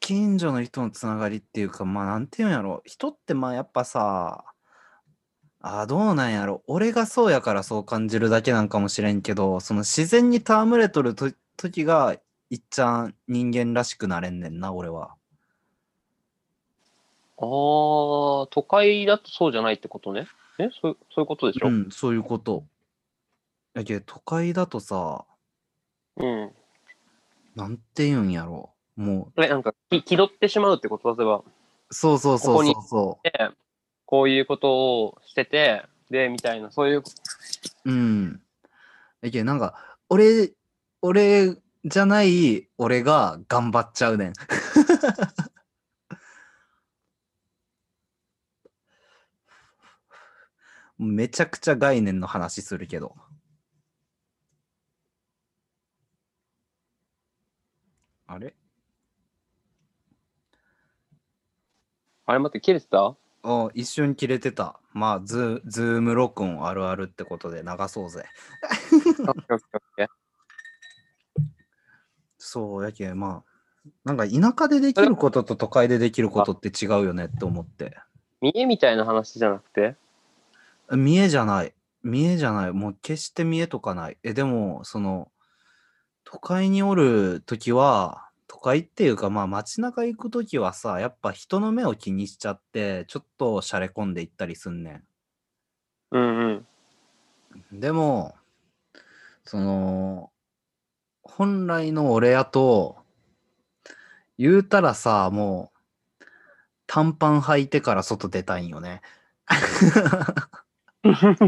[0.00, 4.44] 近所の人のつながりっていうかまあなんていうんやろ人ってまあやっぱさ
[5.60, 12.16] あーどうなんやろ俺がそうやからそう感じるだけなんかもしれんけどその自然に戯れとると時が
[12.52, 15.14] いっちゃん人間らしくなれんねんな俺は。
[17.38, 17.46] ああ、
[18.50, 20.26] 都会だとそうじゃないってことね？
[20.58, 20.68] え？
[20.82, 21.68] そうそういうことでしょ？
[21.68, 22.64] うんそういうこと。
[23.72, 25.24] やけど都会だとさ
[26.18, 26.50] うん。
[27.54, 31.16] なんて言うんやろもえ、なんか、き気取ってしまうってこと？
[31.16, 31.44] 例えば、う
[31.90, 33.32] そうそうそうそうそで、
[34.04, 37.02] こういうことをしてて、で、みたいな、そういう、う。
[37.90, 38.42] うん。
[39.22, 40.50] やけどなんか俺
[41.00, 44.32] 俺じゃない俺が頑張っちゃうねん。
[50.98, 53.16] めちゃくちゃ概念の話するけど。
[58.26, 58.54] あれ？
[62.24, 63.16] あれ待って、切れてた？
[63.42, 64.78] あ一瞬切れてた。
[64.92, 68.24] まあズ、ズーム録音あるあるってことで流そうぜ。
[68.92, 69.60] オッケーオッケーオッ
[69.96, 70.08] ケー
[72.52, 77.96] そうやけまあ、なんか田舎でできることと都会でできることって違うよねって思って。
[78.42, 79.96] 見えみたいな話じゃなくて？
[80.90, 81.72] 見えじゃない。
[82.02, 82.72] 見えじゃない。
[82.72, 84.18] もう決して見えとかない。
[84.22, 85.30] え、でも、その、
[86.24, 95.02] 都会におるときは、都会っていうか、まあ街中行くときはさ、やっぱ人の目を気にしちゃって、ちょっとしゃれ込んでいったりすんね
[96.10, 96.66] うん
[97.70, 97.76] うん。
[97.76, 97.80] ん。
[97.80, 98.34] でも、
[99.44, 100.31] その、
[101.36, 102.98] 本来の俺やと、
[104.38, 105.72] 言うたらさ、も
[106.20, 106.24] う、
[106.86, 109.00] 短パン履いてから外出たいんよね。
[111.02, 111.46] 待って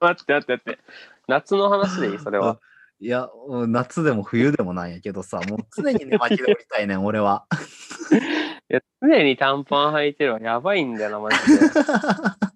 [0.00, 0.78] 待って待って。
[1.26, 2.18] 夏の話でいい？
[2.20, 2.60] それは。
[3.00, 3.28] いや、
[3.66, 7.46] 夏でも冬でもないんやけどさ、もう常に寝巻きでおりたいねん、俺は。
[8.70, 10.40] いや、常に短パン履いてるわ。
[10.40, 11.66] やばいんだよな、マジで。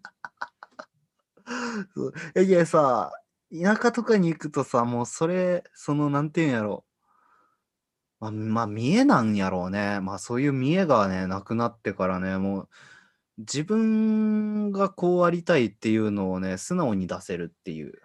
[1.94, 3.10] そういやさ、
[3.52, 6.84] 田舎とかに行くとさ、もうそれ、その、なんていうんやろ。
[8.18, 10.00] まあ、まあ、見えなんやろうね。
[10.00, 12.68] まあ、そういう見えがね、なくなってからね、もう、
[13.38, 18.00] 自分がこうありたいっていうのをね、素直に出せるっていう。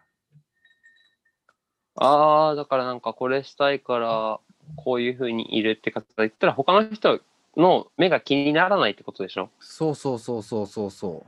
[1.96, 4.40] ああ、だからなんかこれしたいから、
[4.76, 7.22] こういう風にいるって方言ったら、他の人
[7.56, 9.50] の目が気にならないってことでしょ？
[9.60, 11.26] そうそうそうそうそうそ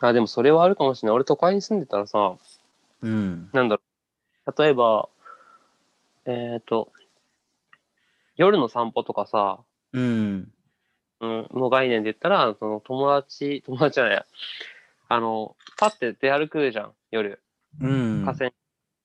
[0.00, 1.16] あ、でもそれはあるかもしれない。
[1.16, 2.36] 俺都会に住んでたらさ、
[3.02, 3.08] う。
[3.08, 3.50] うん。
[3.52, 3.82] なんだろ
[4.46, 4.62] う。
[4.62, 5.08] 例えば、
[6.26, 6.92] えっ、と、
[8.36, 9.60] 夜の散歩とかさ、
[9.92, 10.52] うん。
[11.20, 14.26] うん、の概念で言ったら、その友達、友達じゃないや。
[15.08, 17.42] あの、パって出歩くじゃん、夜。
[17.80, 18.24] うん。
[18.24, 18.56] 河川と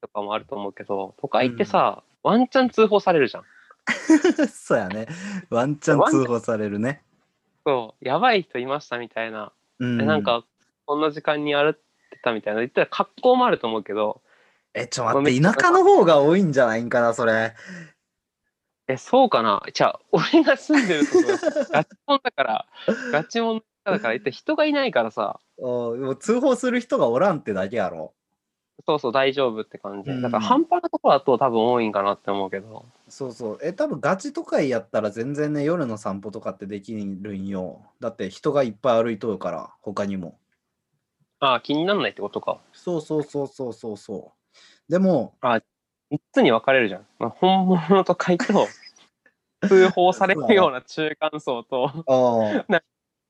[0.05, 3.43] とかもあると思うけど、都会ってさ、ワンチャン通報されるじゃん。
[4.49, 5.07] そうやね。
[5.49, 7.03] ワンチャン通報されるね。
[7.65, 9.51] そう、やばい人いましたみたいな。
[9.79, 10.45] うん、でなん、か、
[10.85, 11.81] こんな時間に歩って
[12.23, 12.59] たみたいな。
[12.61, 14.21] 言ったら格好もあると思うけど、
[14.73, 17.53] え、ちょ待って、田舎の方が多いんじゃないんかな、それ。
[18.87, 19.63] え、そうかな？
[19.73, 21.19] じゃあ、俺が住んでるとこ
[21.71, 22.65] ガチモンだから、
[23.11, 28.13] ガチモンだから、言って人がいないからさ、おもう通報する人がおらんってだけやろ。
[28.85, 30.11] そうそう大丈夫って感じ。
[30.11, 32.85] うんだから半端なところだと多分多いんかなって思うけど。
[33.07, 33.59] そうそう。
[33.63, 37.81] え、多分ガチ都会やったら全然ね、夜の散歩とかってできるんよ。
[38.01, 40.37] だって人がいっぱい歩いとるから、他にも。
[41.39, 42.59] ああ、気にならないってことか。
[42.73, 44.33] そうそうそうそうそうそ
[44.89, 44.91] う。
[44.91, 45.61] でも、3
[46.31, 47.05] つに分かれるじゃん。
[47.19, 48.67] まあ、本物の都会と、
[49.67, 52.81] 通報されるような中間層と、あ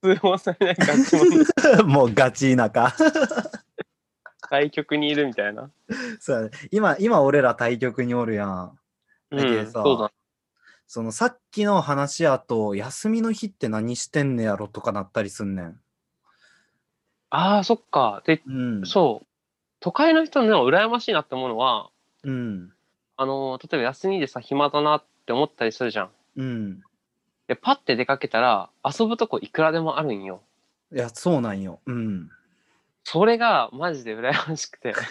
[0.02, 1.16] 通報されないガチ
[1.84, 2.94] もうガチ田舎。
[4.48, 5.70] 対極にいるみたいな。
[6.20, 6.50] そう。
[6.70, 8.78] 今、今俺ら対局におるやん。
[9.32, 10.12] うだけどん、さそうだ。
[10.86, 15.80] そのさっきの話やと、休みの日って何してんねやろとかなったりすんねん。
[17.30, 18.22] ああ、そっか。
[18.24, 18.86] で、うん。
[18.86, 19.26] そう。
[19.80, 21.90] 都会の人のでも羨ましいなって思うのは、
[22.24, 22.72] うん。
[23.16, 26.10] あの、例えば休みでさ、暇だなって思ったりするじゃん。
[26.36, 26.82] うん。
[27.48, 30.42] で、パッて出かけたら、遊ぶとこいくらでもあるんよ。
[30.92, 31.80] いや、そうなんよ。
[31.86, 32.30] うん。
[33.04, 34.94] それがマジで羨ましくて。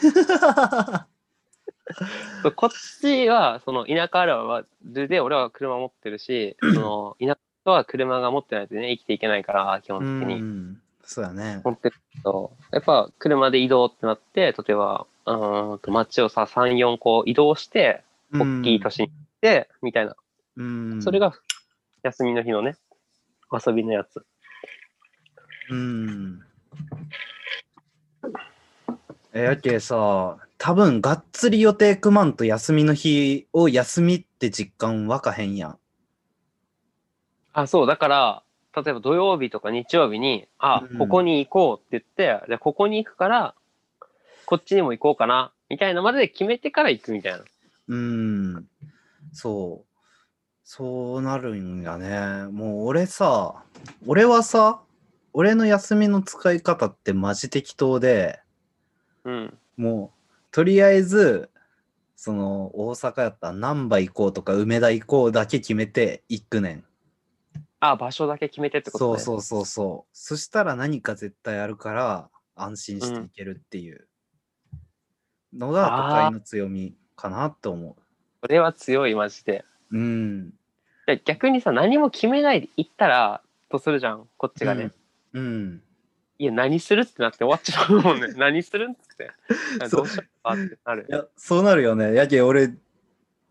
[2.56, 2.70] こっ
[3.02, 10.78] ちは、その田舎あるで、俺は車持ってるし、 その田舎は車が持ってないとね、生きていけないから、基う本的に。
[11.06, 11.08] ん。
[11.08, 11.62] そうやね。
[11.64, 20.16] 持ってるけど、やっぱ車で移動ってなって、例えば、うーんと街をさ、3、4個移動して、大きい都市に行って、みたいな。
[20.58, 21.02] うん。
[21.02, 21.34] それが
[22.04, 22.76] 休みの日のね、
[23.52, 24.26] 遊びのやつ。
[25.70, 26.42] うん。
[29.34, 35.80] えやけさ、多分がっつり予定組まんと休みの日を休みって実感わかへんやん。
[37.54, 38.44] あ、そう、だから、
[38.76, 43.56] 例えば土曜日とか日曜日に、あうん、ここに行こうって言って、じゃあここに行くから、
[44.46, 47.40] こっちにも行こうかな、みたいなまで決めてから行くみたいな。
[47.88, 48.68] うん。
[49.32, 49.96] そう。
[50.64, 52.48] そうなるんやね。
[52.52, 53.64] もう俺さ、
[54.08, 54.82] 俺はさ、
[55.32, 58.40] 俺の休みの使い方ってマジ適当で、
[59.24, 59.58] うん。
[59.78, 61.50] もう、とりあえず、
[62.16, 66.84] その、大阪やったら難波行こうとか梅田行こうだけ決めて行くねん。
[67.92, 69.20] あ、場所だけ決めてってことね。
[69.20, 70.10] そうそうそうそう。
[70.14, 74.08] そしたら何か絶対あるから安心していけるっていう
[75.54, 77.96] のが都会の強みかなと思
[78.42, 79.66] それは強い、マジで。
[79.92, 79.98] う。
[79.98, 80.54] うん。
[81.08, 84.92] で逆にさ、何も決めないで行ったら、とするじゃん、こっちがね。
[85.34, 85.82] うん。
[86.38, 88.34] いや、何するってなって終わっちゃうもんね。
[88.36, 89.32] 何するんって。
[89.90, 91.12] そうどうしようかってなるい。
[91.12, 92.14] や、そうなるよね。
[92.14, 92.74] やけ俺、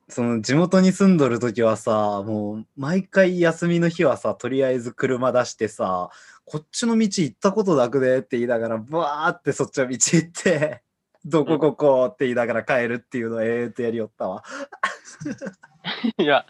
[0.08, 6.10] その地元に住んどる時はさ、もう毎回休みの日はさ、とりあえず車出してさ、
[6.44, 10.82] こっちの道行ったことなくねって言いながら、ブワーってそっちの道行って、
[11.24, 14.42] どこここって言いながら帰るっていうのをええとやりよったわ。
[16.18, 16.44] いや、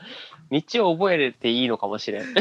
[0.51, 2.25] 道を覚えれていいのかもしれん。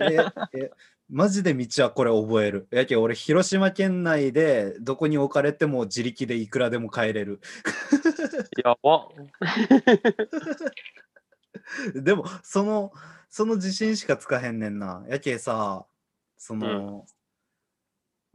[0.00, 0.70] え、え、
[1.08, 2.66] マジで道はこれ覚える。
[2.70, 7.40] やけ俺、広島県内でどこに置かれても自力でいくらでも帰れる。
[8.64, 9.08] やば。
[11.94, 12.92] でも、その、
[13.28, 15.04] その自信しかつかへんねんな。
[15.08, 15.86] やけさ、
[16.38, 17.06] その、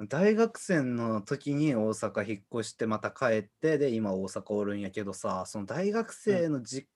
[0.07, 6.87] 大学生の時に大阪引っ越してまた帰って、で、今大阪おるんやけどさ、その大学生のじ、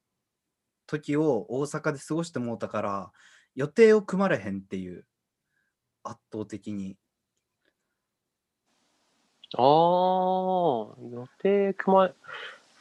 [0.88, 3.12] 時を大阪で過ごしてもうたから、
[3.56, 5.06] 予定を組まれへんっていう、
[6.06, 6.96] 圧倒的に。
[9.58, 12.12] ああ、予定組ま、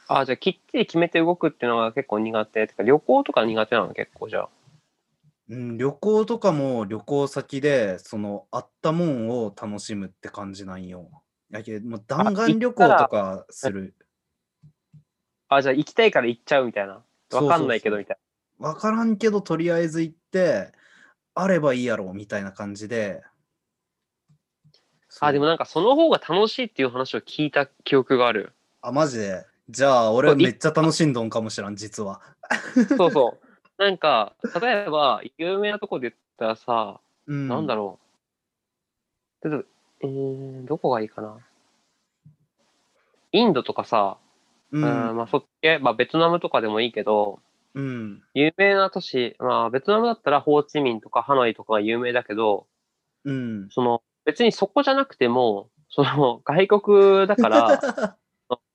[0.09, 2.67] あじゃあきっちり決めて動くっていうのが結構苦手。
[2.67, 4.49] てか旅行とか苦手なの結構じゃあ。
[5.49, 11.11] うん、旅行とかも旅行先でそのあったもんを楽しむって感じなんよ。
[11.51, 13.95] やけどもう弾丸旅行とかする。
[15.49, 17.03] あじゃあ行きたいから行っちゃうみたいな。
[17.33, 18.19] わかんないけどみたい
[18.59, 20.73] わからんけどとりあえず行って
[21.35, 23.23] あればいいやろみたいな感じで。
[25.21, 25.29] な。
[25.29, 28.52] あでもなんかその方が楽しいっていう話を聞いた記憶がある。
[28.83, 29.46] あマジで？
[29.71, 32.21] じゃあ俺めっちゃ楽しんどんかもしらん実は。
[32.96, 33.83] そうそう。
[33.83, 37.98] なんか、例えば、有名なとこで言ったらさ、うん、なんだろ
[39.42, 39.48] う。
[39.48, 39.65] 例えば、
[40.02, 41.38] えー、どこがいいかな。
[43.33, 44.19] インドとかさ、
[44.71, 45.17] ううんん。
[45.17, 47.40] まあそっち系、まあベトナムとかでもいいけど、
[47.75, 48.22] うん。
[48.35, 52.66] 有名な都市、まあベトナムだったらホーチミンとかハノイとかが有名だけど、
[53.25, 53.68] うん。
[53.70, 58.16] その別にそこじゃなくても、その外国だから、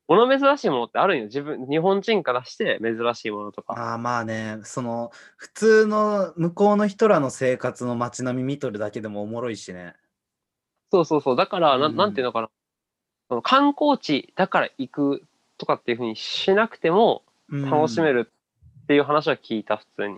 [0.08, 1.26] 物珍しいものってあるんよ。
[1.26, 3.74] 自分、日本人からして珍しいものとか。
[3.74, 9.96] ああまあねその普通の向こうの人らの生活の街並み見とるだけでもおもろいしね
[10.92, 11.36] そうそうそう。
[11.36, 12.50] だから、なうんなんていうのかな。
[13.30, 15.24] その観光地だから行く
[15.60, 18.34] とかっていうふうにしなくても楽しめる、る
[18.90, 20.18] っていう話は聞いた、普通に。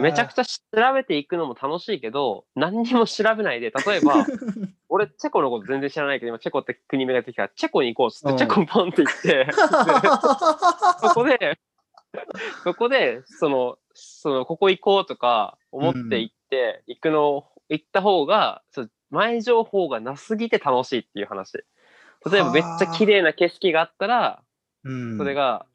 [0.00, 4.24] めちゃくちちゃ調べていくのも楽しいけど、何にも調べないで、例えば、
[4.88, 9.46] 俺、チェコのこと全然知らないけど、今、チェコって国名が出てきたから、チェコに行こうっつって、うんチェコポンって行って、
[11.06, 11.58] そこで、
[12.64, 21.62] そこで、その、その、ここ行こうとか思って行って、行くの、行った方が、そう前情報がなすぎて楽しいっていう話。
[22.30, 24.42] 例えば、めっちゃ綺麗な景色があったら、
[24.84, 25.66] うんそれが、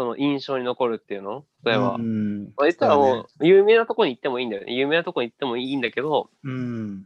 [0.00, 1.44] その印象に残るっていうの？
[1.62, 2.44] 例えば、うん。
[2.56, 4.72] まあ、言ったらもう、有名なとこに行ってもいいんだよね。
[4.72, 7.04] 有名なとこに行ってもいいんだけど、うん。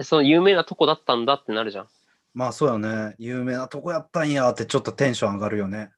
[0.00, 1.88] その有名なとこだったんだってなるじゃん。
[2.32, 3.14] まあそうよね。
[3.18, 5.90] 有名なとこやったんやってちょっとテンション上がるよね。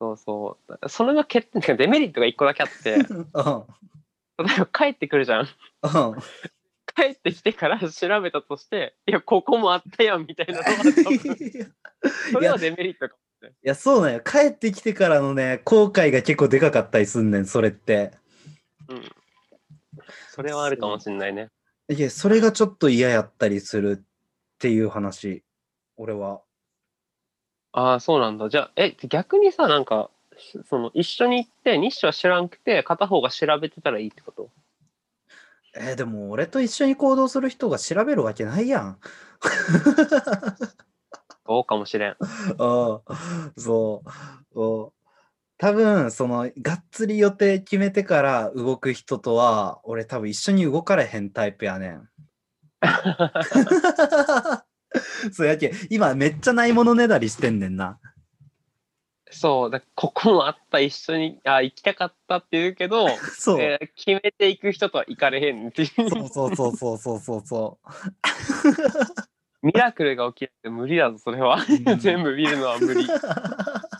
[0.00, 0.88] そうそう。
[0.88, 3.18] それが欠点、デメリットが一個だけあって、例 うん。
[3.18, 3.24] え
[4.60, 5.40] ば帰ってくるじゃん。
[5.40, 5.48] うん。
[6.94, 10.92] 帰ってきてから調べたとして、いや、ここもあったやんみたいなのは多分、
[12.32, 13.27] それはデメリットかも。
[13.42, 14.20] いや、そうなんよ。
[14.20, 18.12] 帰ってきてからのね、後悔が結構でかかったりすんねん、それって。
[18.88, 19.02] うん。
[20.30, 21.48] それはあるかもしれないね。
[21.88, 24.04] いや、それがちょっと嫌やったりするっ
[24.58, 25.44] ていう話、
[25.96, 26.42] 俺は。
[27.72, 28.48] ああ、そうなんだ。
[28.48, 30.10] じゃあ、え、逆にさ、なんか、
[30.68, 34.50] その一緒に行って、日誌は知らんくて、片方が調べてたらいいってこと？
[35.76, 38.98] えーでも俺と一緒に行動する人が調べるわけないやん。
[41.48, 42.10] そうかもしれん。
[42.10, 42.16] あ
[43.08, 44.10] あ、そう。
[44.52, 44.98] そう
[45.56, 52.08] 多分、その、がっつり予定決めてから動く人とは、俺多分一緒に動かれへんタイプやねん。
[55.32, 57.98] そうやけん今めっちゃないものねだりしてんねんな。
[59.30, 63.60] そう、だここもあった、一緒に、あ行きたかったって言うけど、 そう。
[63.60, 65.88] えー決めていく人とは行かれへんっていう。
[65.88, 67.78] そうそうそうそうそうそうそ
[69.62, 71.56] ミラクルが起きるって無理だぞ、それは。
[71.56, 73.06] うん全部見るのは無理。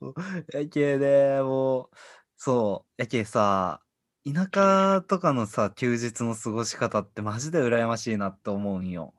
[0.00, 0.14] う。
[0.52, 1.90] やけでもう
[2.36, 3.80] そうやけさ
[4.24, 9.14] 田舎とかのさ休日の過ごし方ってマジで羨ましいなって思うんよ。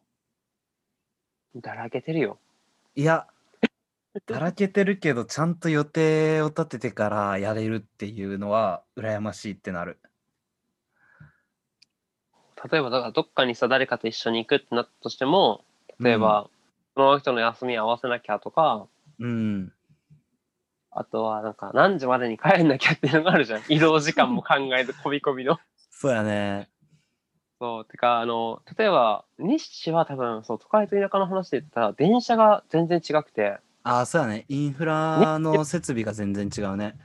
[1.56, 2.40] だらけてるよ。
[2.96, 3.28] いや
[4.28, 10.00] だらけてるけどちゃんと予定を立ててからやれるっていうのは羨ましいってなる。
[12.72, 15.66] 例えば、だからどっかにさ、誰かと一緒に行くってなったとしても、
[16.00, 16.50] 例えば、
[16.96, 18.88] その人の休み合わせなきゃとか、
[19.20, 19.74] うん。
[20.92, 23.62] あとは、なんか、何時までに帰んなきゃっていうのがあるじゃん。
[23.70, 25.60] 移動時間も考えて、込み込みの。
[25.90, 26.70] そうやね。
[27.60, 34.46] そう、てか、あの、例えば、日誌は多分、そう、都会と田舎の話で言ったら、電車が全然違くて、ああそうやね。
[34.48, 36.96] インフラの設備が全然違うね。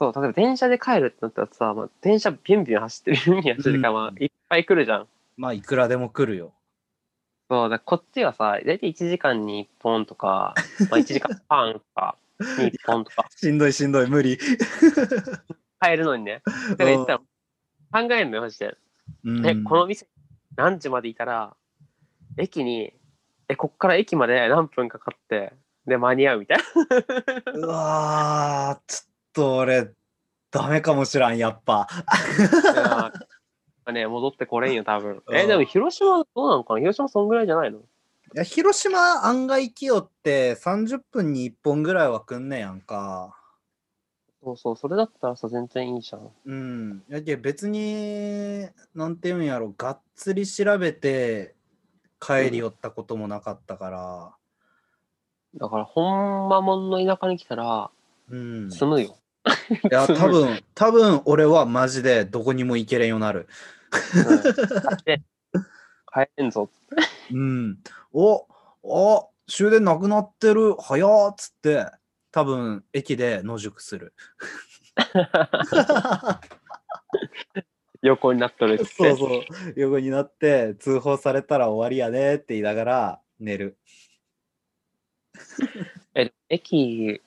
[0.00, 4.12] そう、例えば電車で帰るってなったらさ、まあ、電車ビュンビュン走ってるビュンビュン走るから、まあ、
[4.54, 5.08] ぱい来るじゃん。
[5.36, 6.54] まあいくらでも来るよ。
[7.50, 10.54] そう、だこっちはさ、だいたい1時間に1本とか、
[10.90, 12.16] まあ、1時間半とか
[12.58, 14.38] に1本とか、しんどいしんどい無理。
[15.80, 16.42] 帰るのにね。
[16.44, 18.76] だから言ったら、考えんのよ、マジで。
[19.24, 20.06] うんえ、この店、
[20.56, 21.54] 何時までいたら、
[22.38, 22.94] 駅に、
[23.48, 25.52] え、こっから駅まで何分かかって、
[25.86, 27.52] で、間に合うみたいな。
[27.52, 29.92] うわー、ちょっと俺、
[30.50, 31.88] ダメかもしらん、やっぱ。
[33.92, 35.22] ね、戻ってこれんよ、 多分。
[35.32, 36.80] え、うんでも広島どうなのかな？
[36.80, 37.78] 広島そんぐらいじゃないの？
[37.78, 37.82] い
[38.34, 43.36] や広島案外来よって30分に1本ぐらいは来んねやんか。
[44.42, 46.30] そうそう、それだったらさ、全然いいじゃん。
[46.44, 47.02] うん。
[47.08, 51.54] やけ別に、なんていうんやろ、がっつり調べて
[52.20, 54.34] 帰り寄ったこともなかったから。
[55.54, 57.90] だから、ほんまもんの田舎に来たら、
[58.28, 58.68] うん。
[58.68, 59.16] い住むよ。
[59.90, 63.46] や、住む多分、多分俺はマジでどこにも行けれんようになる。
[64.16, 64.42] うん
[65.04, 65.22] で
[66.12, 66.70] 帰れんぞ。
[67.32, 67.78] うん。
[68.12, 68.46] お
[68.82, 71.86] お終電なくなってる早っつって、
[72.30, 74.14] 多分駅で野宿する。
[78.02, 78.94] 横になっとるっつって。
[78.94, 79.42] そうそう。
[79.76, 83.78] 横になって通報されたら終わりやねって言いながら寝る。
[86.14, 87.20] え、駅、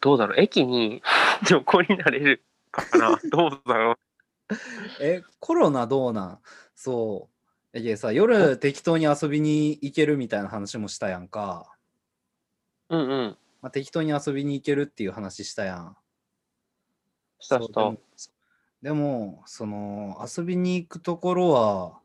[0.00, 0.40] どうだろう？
[0.40, 1.02] 駅に
[1.50, 3.18] 横になれるかな？
[3.30, 3.96] どうだろう？
[5.00, 6.38] え、コロナどうなん？
[6.74, 7.38] そう。
[7.78, 11.76] えけさ、夜適当に遊びに行けるみたいな話もしたやんか。
[12.88, 13.38] うんうん。
[13.60, 15.96] まあ、適当に遊びに行けるっていう話したやん。
[17.40, 17.92] したした。
[18.82, 21.98] でも、その、遊びに行くところは、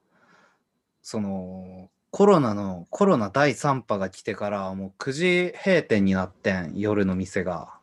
[1.02, 7.80] その、コロナの、コロナ第3波が来てから、もう9時閉店になってん、夜の店が。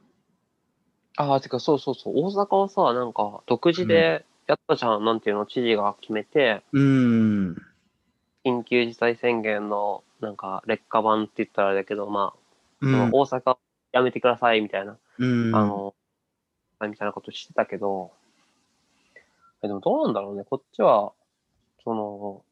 [1.20, 6.82] ああ、てかそうそうそう、大阪はさ、なんか独自でやったじゃん、なんていうの、知事が決めて、うー
[7.50, 7.56] ん。
[8.42, 12.38] 緊急事態宣言のなんか劣化版って言ったらあれだけど、まあ、
[12.80, 13.58] うん大阪
[13.92, 15.54] やめてくださいみたいな、うん。
[15.54, 15.94] あの、
[16.88, 18.12] みたいなことしてたけど、
[19.62, 21.12] えでもどうなんだろうね、こっちは、
[21.84, 22.42] その、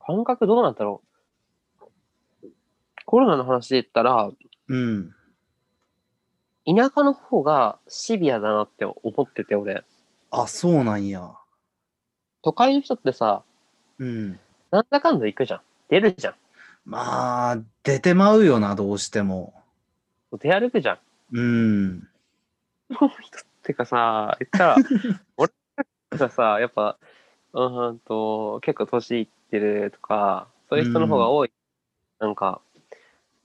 [0.00, 1.02] 感覚どうなんだろ
[2.42, 2.48] う。
[3.04, 4.30] コロナの話で言ったら、
[4.68, 5.14] うん。
[6.66, 9.84] 田舎の方がシビアだなって思ってて、俺。
[10.30, 11.32] あ、そうなんや。
[12.42, 13.42] 都会の人ってさ、
[13.98, 14.38] うん。
[14.70, 15.60] なんだかんだ行くじゃん。
[15.88, 16.34] 出るじゃん。
[16.84, 19.54] まあ、出てまうよな、どうしても。
[20.38, 20.98] 出歩くじゃん。
[21.32, 22.08] うん。
[23.62, 24.76] てかさ、言ったら、
[25.36, 25.52] 俺
[26.10, 26.98] がさ、やっぱ、
[27.52, 31.52] うーんと、結構年いってるとか、そういう人の方が多い。
[32.18, 32.60] なんか、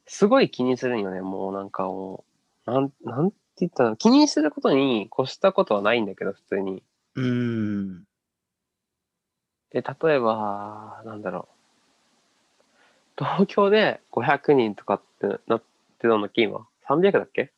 [0.05, 2.28] すごい気にするんよね、もうなんかもう、
[2.71, 6.83] なん、なんて言ったら、気にすることに越したことはないんだけど、普通に。
[7.15, 8.05] うん。
[9.71, 11.59] で、例えば、なんだろう。
[13.17, 15.65] 東京で500人とかってなって
[16.01, 16.67] たのっけ、今。
[16.87, 17.51] 300だっけ？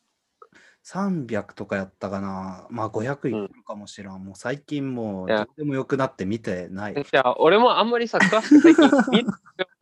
[0.84, 2.66] 300とかやったかな。
[2.68, 4.24] まあ500いくかもしらん。
[4.24, 6.94] もう最近もういやどうでもよくなって見てない。
[6.94, 9.36] じゃあ、俺もあんまりさ、詳しく最近見るこ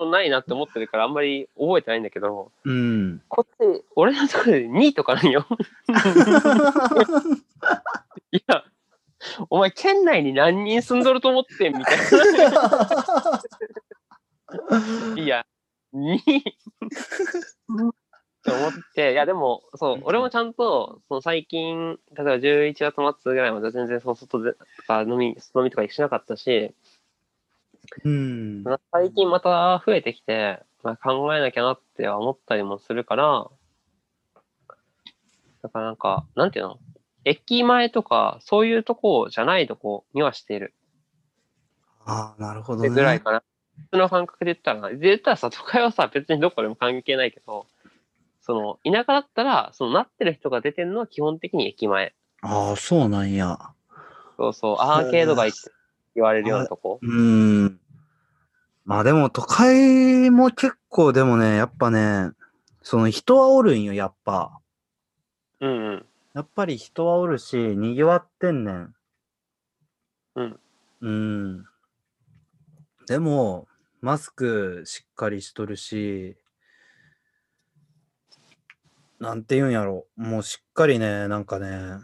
[0.05, 3.23] とないなって思ってるから、あんまり覚えてないんだけど、うん。
[3.29, 5.47] こっち、俺のところで2位とかなんよ。
[8.33, 8.65] いや、
[9.49, 11.99] お前、県内に何人住んどると思ってんみたい
[15.17, 15.17] な。
[15.17, 15.47] いや、
[15.95, 16.45] 2位。
[18.51, 26.75] って思って、いや、でも、そう、俺もちゃんと、その最近、例えば11月末ぐらいまで全然その外で、とか飲み、外飲みとかしなかったし、
[28.05, 28.65] うん。
[28.93, 33.49] 最近また増えてきて、まあ、考えなきゃなって思ったりもするから、
[35.63, 36.79] だからなんか、なんていうの？
[37.25, 40.73] 駅前とか、そういうとこじゃないとこにはしている。
[42.07, 42.89] ああ、なるほどね。
[42.89, 43.43] ぐらいかな。
[43.77, 47.67] 普通の感覚で言ったらな、で言ったらさ、都会はさ、別にどこでも関係ないけど、
[48.51, 52.15] その、田舎だったら、その、なってる人が出てるのは基本的に駅前。
[52.43, 53.61] ああ、そうなんや。
[54.37, 55.59] そうそう、アーケード街って
[56.17, 56.99] 言われるようなとこ。
[57.01, 57.81] うん。
[58.85, 62.33] まあでも都会も結構でもね、やっぱね、
[62.83, 64.59] その人はおるんよ、やっぱ。
[65.61, 66.07] うんうん。
[66.35, 68.95] やっぱり人はおるし、賑わってんねん。
[70.35, 70.61] うん。
[71.03, 71.65] うん。
[73.07, 73.69] でも、
[74.01, 76.37] マスクしっかりしとるし、
[79.21, 80.07] なんて言うんやろ。
[80.17, 81.99] もうしっかりね、なんかね、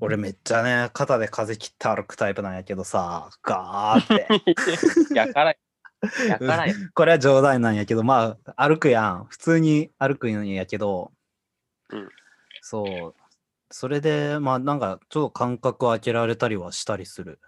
[0.00, 4.28] 俺めっちゃね、肩で風切って歩くタイプなんやけどさ、ガーって。
[5.14, 5.58] やからい。
[6.28, 6.74] やからい。
[6.94, 9.24] これは冗談なんやけど、まあ、歩くやん。
[9.24, 11.12] 普通に歩くんやけど、
[11.90, 12.08] うん
[12.66, 13.14] そう。
[13.70, 17.40] それで、まあ、なんか、ちょっと間隔を空けられたりはしたりする。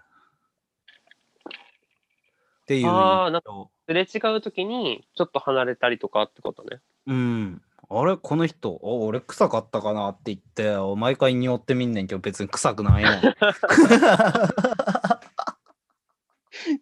[2.61, 2.87] っていう。
[2.87, 3.51] ああ、なんか、
[3.87, 6.81] すれ違うときに、ちょっと離れたりとかってことね。
[7.07, 7.61] うん。
[7.89, 13.09] あれこの人、お俺臭かったかなって言って、お毎回匂ってみんねんけど、別に臭くないの。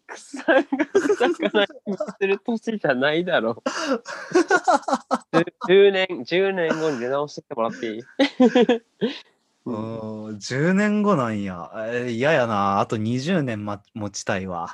[0.07, 1.67] 草が臭くない
[2.19, 3.61] する年じゃないだろ。
[5.67, 8.01] 10年、10年後に出直してもらっていい？
[9.65, 11.71] うん、10年後なんや。
[11.75, 12.79] えー嫌やな。
[12.79, 14.69] あと20年、ま、持ちたいわ。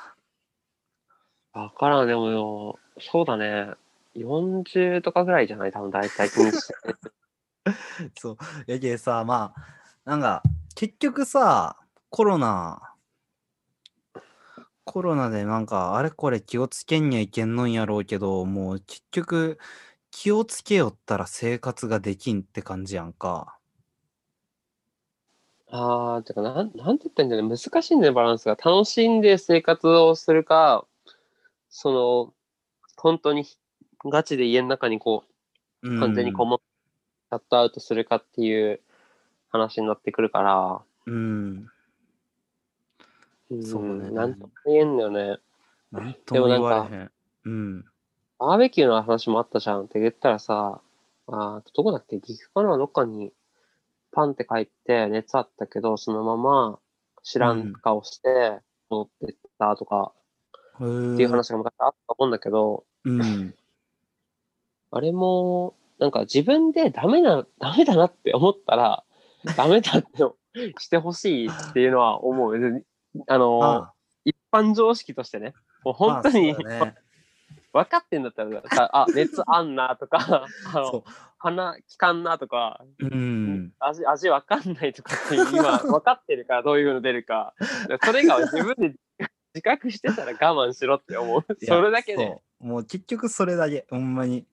[1.53, 3.71] わからん、でもよ、そうだね。
[4.13, 5.71] 40とかぐらいじゃない？
[5.71, 6.75] 多分大体気にして。
[8.19, 8.37] そう。
[8.67, 10.43] やけさ、まあ、なんか、
[10.75, 11.77] 結局さ、
[12.09, 12.81] コロナ、
[14.83, 19.57] コロナでなんか、あれこれ気をつけんにはいけんのんやろうけど、もう結局、
[20.11, 23.57] 気をつけよったら生活ができんって感じやんか。
[25.69, 27.55] あー、てか、なん、なんて言ったんだろうね。
[27.57, 28.55] 難しいんだよ、バランスが。
[28.55, 30.85] 楽しんで生活をするか、
[31.69, 32.33] その、
[32.97, 33.45] 本当に
[34.05, 35.25] ガチで家の中にこ
[35.83, 36.61] う、完全にこも
[37.29, 38.79] シャットアウトするかっていう
[39.49, 41.69] 話になってくるから、うん。
[43.49, 45.37] うん、そうねなんとも言えんのよね。
[45.91, 47.11] なんとも言われへん。
[47.45, 47.85] うん。
[48.39, 50.81] バーベキューの話もあったじゃんって言ったらさ、
[51.27, 52.19] あーどこだっけ？
[52.19, 52.77] 岐阜かな？
[52.77, 53.31] どっかに
[54.11, 56.79] パンって帰って熱あったけど、そのまま
[57.23, 60.11] 知らん顔して戻ってったとか
[60.75, 63.53] っていう話が昔あったと思うんだけど、うん。
[64.91, 69.03] あれも、なんか自分でダメな、 ダメだなって思ったら、
[69.57, 70.07] ダメだって
[70.79, 72.59] してほしいっていうのは思う。
[72.59, 72.83] 別に
[73.27, 73.93] あの、あ
[74.25, 75.53] 一般常識としてね。
[75.83, 76.95] もう本当に、ね
[77.73, 81.03] 分かってんだったらさ、あ、熱あんなとか、 あのそ
[81.37, 83.05] 鼻効かんなとか、う。
[83.05, 83.73] うん。
[83.79, 87.53] 味、味分かんないとかって今分かってるからどういうの出るか。
[88.03, 88.95] それが自分で
[89.53, 91.45] 自覚してたら我慢しろって思う。
[91.65, 92.41] それだけで。
[92.59, 94.45] もう結局それだけ、ほんまに。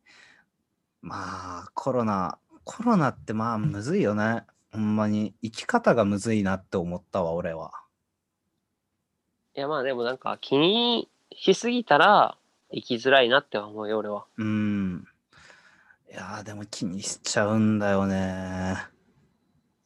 [1.08, 4.44] まあ、コロナ、コロナってまあ、むずいよね。
[4.72, 5.34] ほんまに。
[5.42, 7.72] 生き方がむずいなって思ったわ、俺は。
[9.56, 12.36] いやまあでもなんか気にしすぎたら
[12.72, 14.26] 生きづらいなって思うよ俺は。
[14.36, 15.06] うん。
[16.10, 18.76] いやー、でも気にしちゃうんだよね。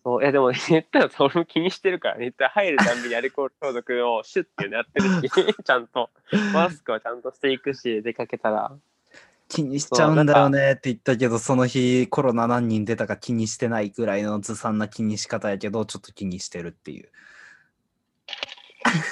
[0.05, 6.11] そういやでも言ったらそれも気にしてるからね言ったら入るたんびにアルコール消毒をシュッてやってるし ちゃんと
[6.53, 8.77] マスクはちゃんとしていくし出かけたら
[9.53, 17.11] 気にしちゃうんだよねって言ったけど、その日コロナ何人出たか気にしてないぐらいのずさんな気にし方やけど、ちょっと気にしてるっていう。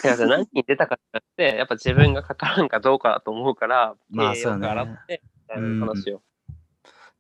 [0.03, 6.23] いや何人出たかじゃなくてやっぱ自分がかからんかどうかだと思うからまあそうね洗ってみたいな話を。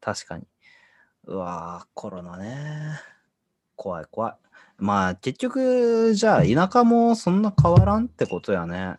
[0.00, 0.46] 確かに。
[1.26, 3.00] うわー、コロナね。
[3.76, 4.34] 怖い怖い。
[4.78, 8.96] まあ結局、じゃあ田舎もそんな変わらんってことやね。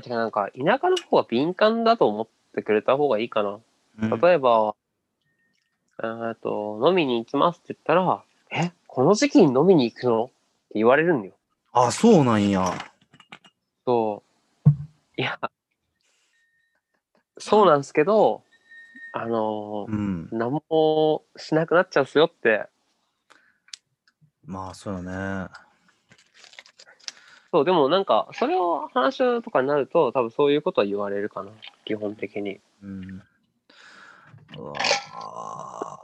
[0.00, 3.58] てかなんか田舎の方が敏感だと思ってくれた方がいいかな。
[4.02, 4.74] うん例えば、
[6.02, 10.24] えーっと、飲みに行きますって言ったら、え、この時期に飲みに行くの？
[10.24, 10.32] って
[10.76, 11.34] 言われるんだよ。
[11.72, 12.72] あ、そうなんや。
[13.84, 14.22] そ
[14.66, 14.70] う。
[15.20, 15.38] いや、
[17.36, 18.42] そうなんですけど、
[19.12, 20.28] あのーうん。
[20.32, 22.66] 何もしなくなっちゃうっすよって。
[24.44, 25.46] まあそうよね。
[27.52, 31.50] そう、でもなんか、それを話とかになると、多分そういうことは言われるかな。
[31.84, 32.60] 基本的に。
[32.82, 33.22] うん。
[34.56, 36.00] うわー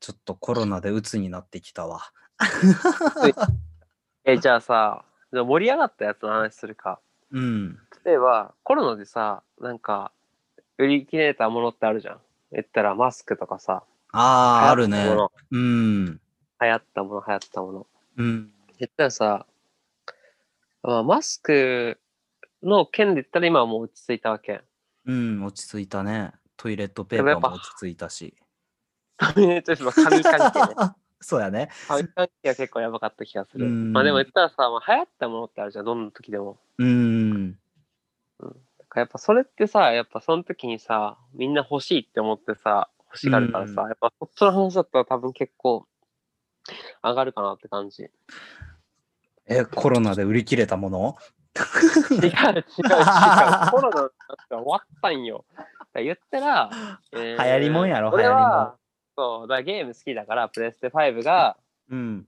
[0.00, 2.12] ちょっとコロナで鬱になってきたわ。
[4.24, 7.00] え、じゃあさ、じゃあ盛り上がったやつの話するか。
[7.30, 7.78] うん。
[8.04, 10.12] 例えば、コロナでさ、なんか、
[10.76, 12.20] 売り切れたものってあるじゃん。
[12.52, 15.16] 言ったらマスクとかさ、ああ、あるね
[15.50, 16.04] うん。
[16.06, 16.20] 流
[16.60, 17.86] 行ったもの、流行ったもの。
[18.16, 18.52] うん。
[18.78, 19.46] 言ったらさ、
[20.84, 21.98] まあ、マスク
[22.62, 24.60] の件で言ったら今はもう落ち着いたわけ。
[25.06, 26.32] うん、落ち着いたね。
[26.58, 28.34] トイレットペーパーも落ち着いたし。
[29.18, 30.74] ちょっと紙関係ね。
[31.20, 31.70] そうやね。
[31.88, 33.64] 紙関係は結構やばかった気がする。
[33.64, 36.58] うんまあでも言ったらさ、まあ、流行ったものってあるじゃん、どんな時でも。
[36.76, 37.52] うん。
[37.52, 37.56] だ
[38.88, 45.86] からやっぱそれってさ、やっぱその時にさ、みんな欲しいって思ってさ、欲しがるからさ、うんやっぱそっちの話だったら多分結構
[47.02, 48.10] 上がるかなって感じ。
[49.48, 51.16] 違うえ、コロナで売り切れたもの？
[52.10, 52.32] 違う違う。
[53.70, 54.10] コロナ
[54.48, 55.44] 終わったんよ。
[55.94, 56.70] 言ったら、
[57.12, 58.76] え流行りもんやろ俺流行りもんは、
[59.16, 61.56] そう、だゲーム好きだから、プレステ5が、
[61.90, 62.26] うん。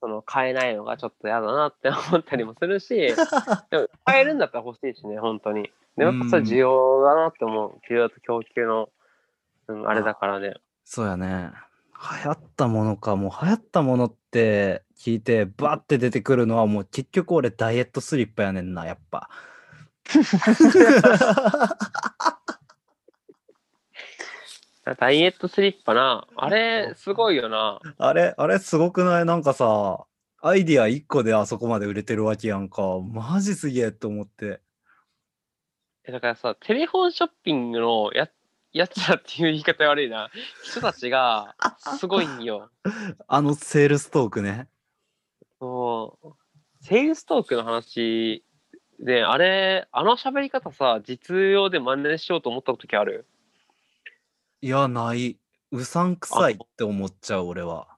[0.00, 2.94] その買えないのがちょっと嫌だなって思ったりもするし、
[3.70, 5.70] でも買えるんだったら欲しいしね、本当に。
[5.96, 7.80] でもやっぱそれ需要だなって思う。
[7.88, 8.90] 需要と供給の、
[9.68, 10.54] うん、あれだからね。
[10.84, 11.52] そうやね。
[11.98, 13.16] 流行ったものか。
[13.16, 19.28] もう流行ったものって聞いて、バーって出てくるのはもう結局俺ダイエットスリッパやねんな、やっぱ。
[24.98, 27.80] ダイエットスリッパな、あれ、すごいよな。
[27.98, 29.24] あれ、あれすごくない？
[29.24, 30.04] なんかさ、
[30.42, 33.00] アイディア1個であそこまで売れてるわけやんか。
[33.00, 34.60] マジすげえと思って。
[36.04, 38.28] えだからさ、テレフォンショッピングのや
[38.76, 40.30] やつらっていう言い方悪いな。
[40.64, 41.56] 人たちが
[41.98, 42.70] すごいんよ。
[43.26, 44.68] あのセールストークね。
[45.58, 46.34] そう。
[46.82, 48.44] セールストークの話
[49.00, 53.26] で、あれ、あの喋り方さ、実用で真似しようと思った時ある？
[54.60, 55.38] いや、ない。
[55.72, 57.88] うさんくさいって思っちゃう、俺は。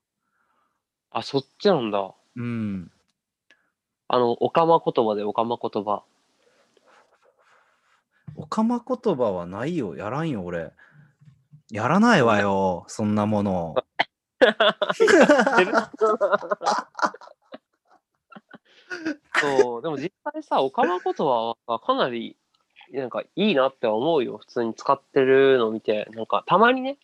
[1.10, 2.14] あ、そっちなんだ。
[2.36, 2.90] うん。
[4.06, 6.02] あの、おかま言葉でおかま言葉。
[8.36, 9.96] おかま言葉はないよ。
[9.96, 10.72] やらんよ、俺。
[11.70, 13.74] やらないわよ、そんなもの。
[19.40, 22.36] そう、でも実際さ、おかま言葉はかなり、
[22.92, 24.38] なんかいいなって思うよ。
[24.38, 26.08] 普通に使ってるのを見て。
[26.12, 26.98] なんか、たまにね、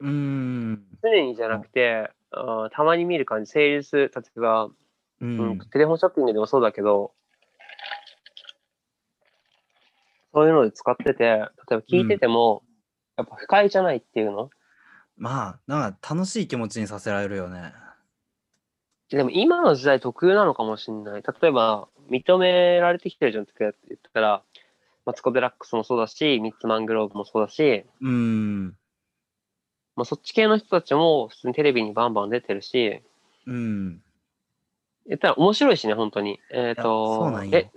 [0.00, 0.84] うーん。
[1.02, 4.74] 常にじゃなくて、あーたまに見る感じ、セールス、例えば、う
[5.20, 5.58] うんん。
[5.70, 7.12] テレフォンショッピングでもそうだけど、
[10.32, 12.62] そういうので使ってて、例えば聞いてても、
[13.16, 14.50] やっぱ不快じゃないっていうの？
[15.16, 17.72] まあ、なんか楽しい気持ちにさせられるよね。
[19.10, 21.22] でも今の時代特有なのかもしれない。
[21.22, 23.72] 例えば、認められてきてるじゃんって言っ
[24.12, 24.42] たら、
[25.04, 28.76] マツコ・デラックスもそうだし、ミッツ・マングローブもそうだし、うーん。
[29.96, 33.02] まあ、そっち系の人たちも普通にテレビにバンバン出てるし、
[33.46, 34.02] うん。
[35.06, 36.38] 言ったら面白いしね、本当に。
[36.52, 37.70] えっ、いやそうとなん、よえ、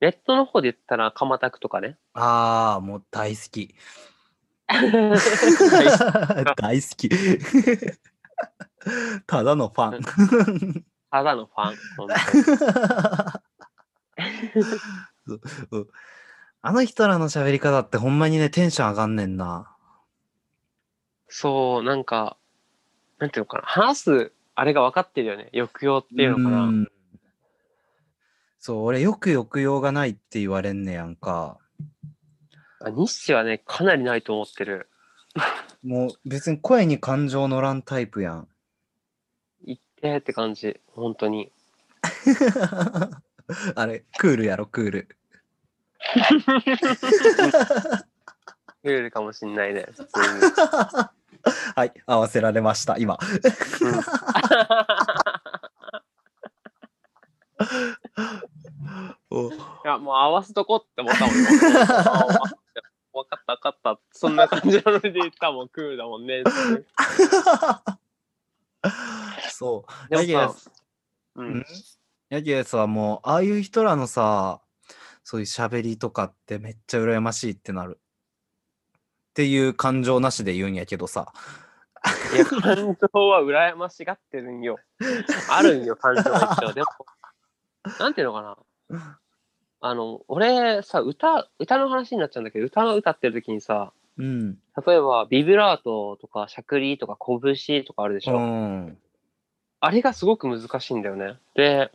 [0.00, 1.96] ネットの方で言ったら、かまたくとかね。
[2.12, 3.74] ああ、もう大好き。
[4.68, 4.80] 大
[6.56, 7.08] 大好き。
[9.26, 10.84] ただのファン。
[11.10, 11.76] ただのファン。
[16.62, 19.74] あの人らの喋り方ってほんまにね、テンション上がんねんな。
[21.28, 22.36] そう、なんか、
[23.18, 23.64] なんていうのかな。
[23.66, 25.48] 話す、あれが分かってるよね。
[25.52, 26.86] 抑揚っていうのかな。
[28.66, 31.58] んそう、俺よく抑揚がないって言われんねやんか。
[32.80, 34.88] あ日誌はね、かなりないと思ってる。
[35.84, 38.48] もう別に声に感情乗らんタイプやん。
[39.64, 40.80] 言ってって感じ。
[40.88, 41.52] 本当に。
[43.76, 45.08] あれ、クールやろ、クール。
[48.82, 49.86] ルールかもしんないね。
[49.92, 50.06] 普通に
[51.76, 53.18] はい、合わせられました、今。
[53.80, 54.00] うん
[59.30, 59.54] おい
[59.84, 61.34] や、もう合わせとこって思ったもん。
[63.16, 63.98] 分かった分かった。
[64.12, 66.42] そんな感じなので言ったもん、クールだもんね。
[69.50, 70.08] そう。
[70.10, 70.70] でもやけどさ、
[71.36, 71.58] ううん？
[71.58, 71.64] ん。
[72.28, 74.60] やけどさ、もう、ああいう人らのさ、
[75.24, 77.98] そういう喋りとかってめっちゃ羨ましいってなる。
[78.90, 81.32] っていう感情なしで言うんやけどさ。
[82.34, 82.76] いや、感
[83.14, 84.78] 情は羨ましがってるんよ。
[85.50, 86.72] あるんよ、感情は一応。
[86.72, 86.86] でも、
[87.98, 88.42] なんていうのか
[88.90, 89.18] な。
[89.80, 94.58] あの、俺さ、歌、歌の話になっちゃうんだけど、歌の歌ってる時にさ、うん。
[94.86, 98.40] 例えば、ビブラートとか、しゃくりとか、拳とかあるでしうょ。
[98.40, 98.98] ん。
[99.80, 101.38] あれがすごく難しいんだよね。
[101.54, 101.92] で、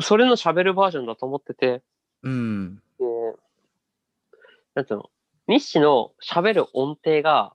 [0.00, 1.82] それの喋るバージョンだと思ってて、
[2.22, 2.82] うん。
[2.98, 3.04] で
[4.74, 5.10] なんていうの？
[5.46, 7.54] 日誌の喋る音程が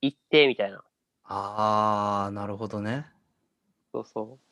[0.00, 0.82] 一定みたいな。
[1.24, 3.06] あー、なるほどね。
[3.92, 4.45] そうそう。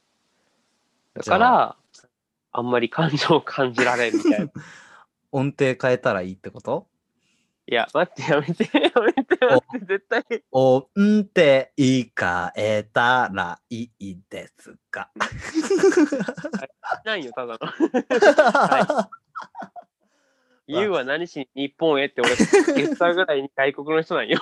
[1.14, 1.76] だから、
[2.52, 4.50] あんまり感情を感じられるみたいな。
[5.32, 6.86] 音程変えたらいいってこと？
[7.66, 10.44] いや、待って、やめて、やめて、待って、絶対。
[10.52, 10.86] 音
[11.22, 11.70] 程変
[12.56, 13.90] えたらいい
[14.28, 15.10] ですか？
[17.04, 17.66] ないよ、ただの。
[17.66, 19.08] は
[20.66, 22.30] 言うは何しに日本へって俺、
[22.74, 24.40] ゲスターぐらいに外国の人なんよ。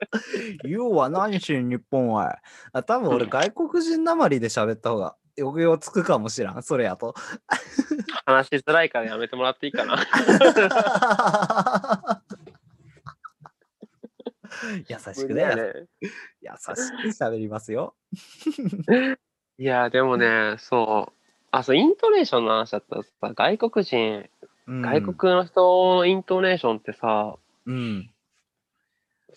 [0.64, 2.38] 言うは何しに日本は。
[2.72, 6.62] あ多分俺外国人なまりで喋った方が抑揚つくかもしらん。
[6.62, 7.14] それやと。
[8.26, 9.98] 話しづらいからやめてもらっていいかな。
[14.88, 15.54] 優しくね。
[15.54, 15.72] ね。
[16.00, 16.10] 優
[16.56, 17.94] しく喋りますよ。
[19.58, 21.12] いや、でもね、そう。
[21.50, 24.28] あ、そう、イントネーションの話だったらさ、外国人、
[24.66, 28.10] うん外国の人のイントネーションってさ、うん。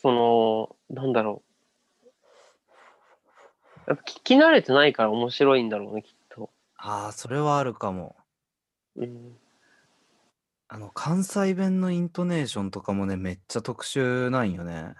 [0.01, 2.09] その、なんだろう。
[3.87, 6.49] やっぱ聞き慣れてないから面白いんだろうね、きっと。
[6.77, 8.15] ああ、それはあるかも。
[8.95, 9.37] うん。
[10.69, 14.95] あの、関西弁のイントネーションとかもね、めっちゃ特殊なんよね。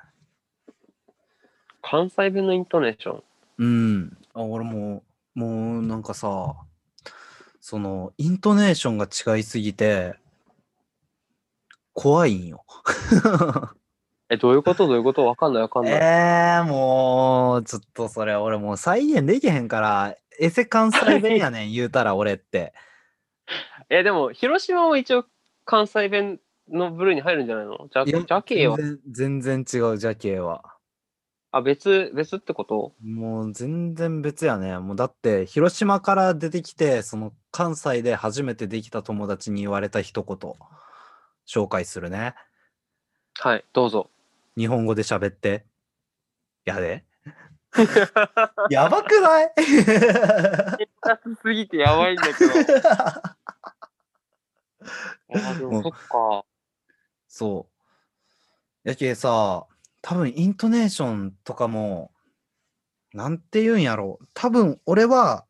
[1.82, 3.24] 関西弁のイントネーション？
[3.58, 4.18] うん。
[4.34, 6.56] あ、俺も、もうなんかさ、
[7.60, 10.16] その、イントネーションが違いすぎて、
[11.93, 12.66] 怖いんよ。
[14.32, 14.88] え、どういうこと？
[14.88, 15.26] どういうこと？
[15.26, 15.94] わかんないわかんない。
[15.94, 22.74] えー、もう、ちょっとそれ俺もう再現できへんから、エセ関西弁やねん、 言うたら俺って。
[23.90, 25.26] え、でも、広島も一応
[25.66, 27.88] 関西弁の部類に入るんじゃないの？
[27.92, 28.78] じゃ、ジャケは？
[28.78, 30.64] 全然全然違う、ジャケは。
[31.54, 32.94] あ、別、別ってこと？
[33.04, 34.78] もう全然別やね。
[34.80, 40.38] もうだって、広島から出てきて、その関西で初めてできた友達に言われた一言、
[41.46, 42.36] 紹介するね。
[43.38, 44.10] はい、どうぞ。
[44.58, 45.66] 日本語で喋って。
[46.66, 47.06] やで。
[48.70, 49.54] やばくない？
[51.06, 52.52] 雑すぎてやばいんだけど。
[55.34, 56.45] あ、でもそっか。
[57.28, 57.70] そ
[58.84, 58.89] う。
[58.89, 59.66] やけさ、
[60.02, 62.12] 多分イントネーションとかも、
[63.14, 64.28] なんて言うんやろう。
[64.34, 65.45] 多分俺は、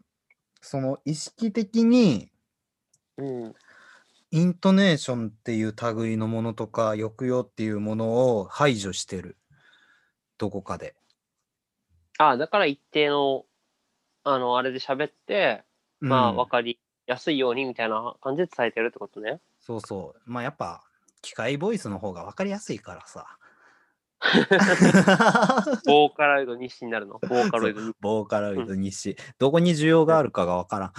[0.61, 2.31] その意識的に
[3.17, 3.55] うん。
[4.31, 9.37] イントネーションっていう類のものとか抑揚っていうものを排除してる。
[10.37, 10.95] どこかで。
[12.17, 13.45] あ、だから一定の、
[14.23, 15.63] あの、あれで喋って、
[15.99, 19.41] まあ、うんわかりやすいようにみたいな感じで伝えてるってことね。
[19.59, 20.21] そうそう。
[20.25, 20.81] まあやっぱ、
[21.21, 23.37] 機械ボイスの方が分かりやすいからさ。
[25.85, 27.19] ボーカロイド日誌になるの？
[27.19, 27.95] ボーカロイド日誌。
[27.99, 29.17] ボーカロイド日誌。
[29.39, 30.89] どこに需要があるかが分からん。
[30.89, 30.93] い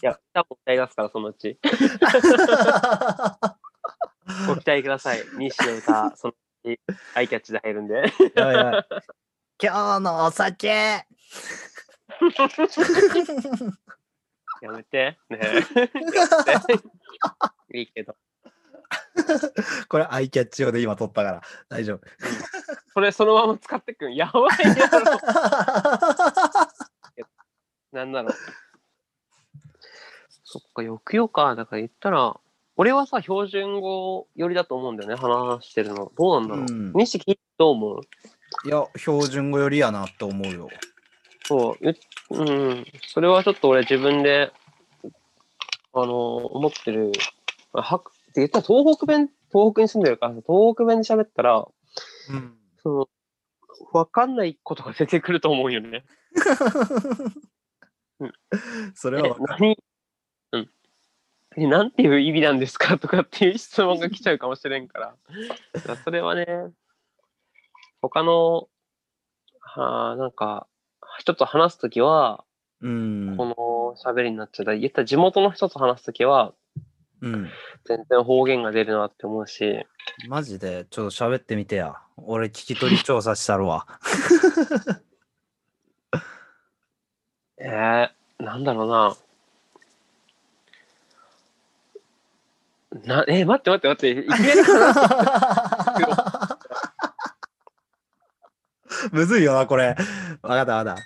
[0.00, 1.58] や、多分歌い出すから、そのうち。
[4.46, 5.22] ご期待ください。
[5.38, 6.34] 日誌の歌、その
[6.64, 6.80] うち、
[7.14, 8.12] アイキャッチで入るんで。
[8.34, 8.86] やばいや
[9.62, 11.04] 今日のお酒や
[14.72, 15.18] めて。
[15.28, 15.40] ね。
[17.74, 18.16] いいけど。
[19.88, 22.00] これアイキャッチ用で今撮ったから大丈夫。
[22.92, 24.14] それそのまま使ってくん。
[24.14, 24.44] やばい
[24.76, 25.00] やろ。
[27.92, 28.32] なんだろう。
[30.44, 31.54] そっか、抑揚か。
[31.54, 32.38] だから言ったら、
[32.76, 36.10] 俺はさ、標準語寄りだと思うんだよね、話してるの。
[36.16, 36.64] どうなんだろう。
[36.64, 36.92] うん
[37.58, 38.00] どう思う？
[38.64, 40.68] いや標準語よりやなって思うよ。
[41.44, 41.96] そう、う
[42.30, 44.52] うん、それはちょっと俺自分で、
[45.92, 47.12] あの、思ってる。
[47.72, 48.02] あは
[48.36, 51.66] 言ったら東北弁、東北に住んでるから、東北弁で喋ったら、
[52.30, 53.08] うん、その、
[53.92, 56.04] わかんないことが出てくると思うよね。
[58.20, 58.26] え
[58.94, 59.76] それは何？
[60.52, 60.70] うん。
[61.56, 62.98] え、なんていう意味なんですか？
[63.00, 65.14] とかっていう質問が来ちゃうかもしれんから。
[65.72, 66.46] だからそれはね、
[68.02, 68.68] 他の、
[69.60, 70.66] はあ、なんか、
[71.18, 72.44] 人と話すときは、
[72.82, 74.74] うんこの喋りになっちゃった。
[74.74, 76.54] 言ったら地元の人と話すときは、
[77.22, 77.50] うん。
[77.84, 79.84] 全然方言が出るなって思うし、
[80.28, 81.96] マジでちょっと喋ってみてや。
[82.16, 83.86] 俺聞き取り調査したるわ。
[87.58, 89.16] えー、なんだろうな。
[93.04, 94.34] な、えー待って待って待って、いきな
[99.12, 99.96] むずいよな、これ。
[100.42, 101.02] わかったわかった。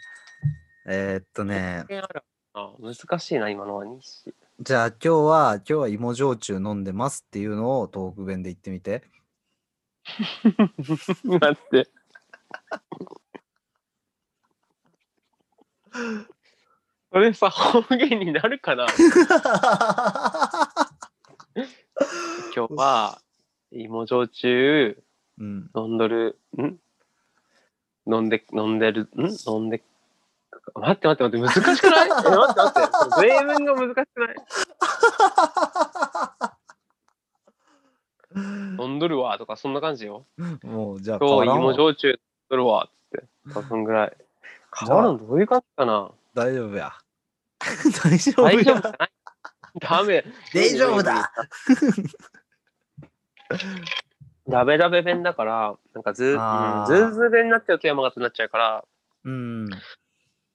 [0.87, 1.85] えー、っとね、
[2.81, 4.35] 難しいな、今のは西。
[4.61, 9.03] じゃあ今日は、今日は芋焼酎飲んでますっていうのを東北弁で言ってみて。
[11.25, 11.89] 待って。
[17.11, 18.87] それさ、方言になるかな？
[22.55, 23.21] 今日は、
[23.73, 25.03] 芋焼酎
[25.39, 25.69] うん。
[25.75, 26.79] 飲んどる、ん？
[28.07, 29.31] 飲んで、飲んでる、ん？
[29.49, 29.83] 飲んで、
[30.75, 32.09] 待って待って待って、難しくない？
[32.09, 34.37] え、 待って待って、例文が難しくない？
[38.81, 40.27] 飲んどるわとか、そんな感じよ。
[40.65, 42.19] もう、じゃあ今日芋焼酎飲ん
[42.51, 43.25] どるわって。
[43.69, 44.17] そんぐらい。
[44.77, 46.11] 変わるのどういう感じかな？
[46.35, 46.93] 大丈夫や。
[48.03, 48.57] 大丈夫や。
[48.57, 49.11] 大丈夫じゃない？
[49.79, 50.25] ダメ。
[50.53, 51.31] 大丈夫だ。
[54.49, 58.85] ダベダベ弁だから、なんかず、うん、あーズーズー弁になっちゃうと山形になっちゃうから、
[59.25, 59.67] うん。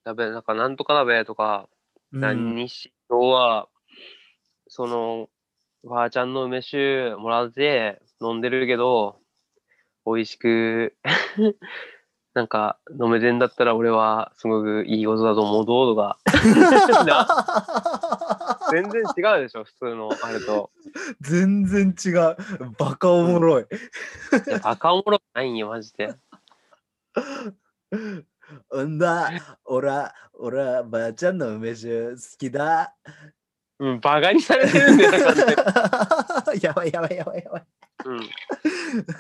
[0.10, 1.70] ダベ、なんかなんとかダベとか、
[2.12, 3.68] うん何し、今日は、
[4.68, 5.30] その、
[5.84, 9.20] ばあちゃんの梅酒もらって飲んでるけど、
[10.08, 10.96] 美味しく、
[12.34, 16.18] なんか飲めてんだったら俺はすごくいいことだと思うどうとか。
[17.06, 17.28] な
[18.72, 20.72] 全然違うでしょ、普通のあれと。
[21.22, 22.36] 全然違う。
[22.78, 23.64] バカおもろい。
[23.64, 26.16] いやバカおもろくないんよ、マジで。
[28.72, 32.96] うんだ、おら、おら、ばあちゃんの梅酒好きだ。
[33.80, 35.12] うん、バカにされてるんだよ、
[36.62, 37.66] やばいやばいやばいやばい。
[38.06, 38.22] うん。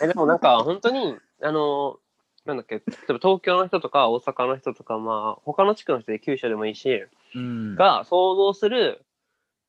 [0.01, 1.99] え、でもなんか、本当に、あの、
[2.45, 7.05] なんだっけ、例えば東京の人とか大阪の人とか、まあ、他の地区の人で九州でもいいし、
[7.35, 7.75] うん。
[7.75, 9.05] が想像する、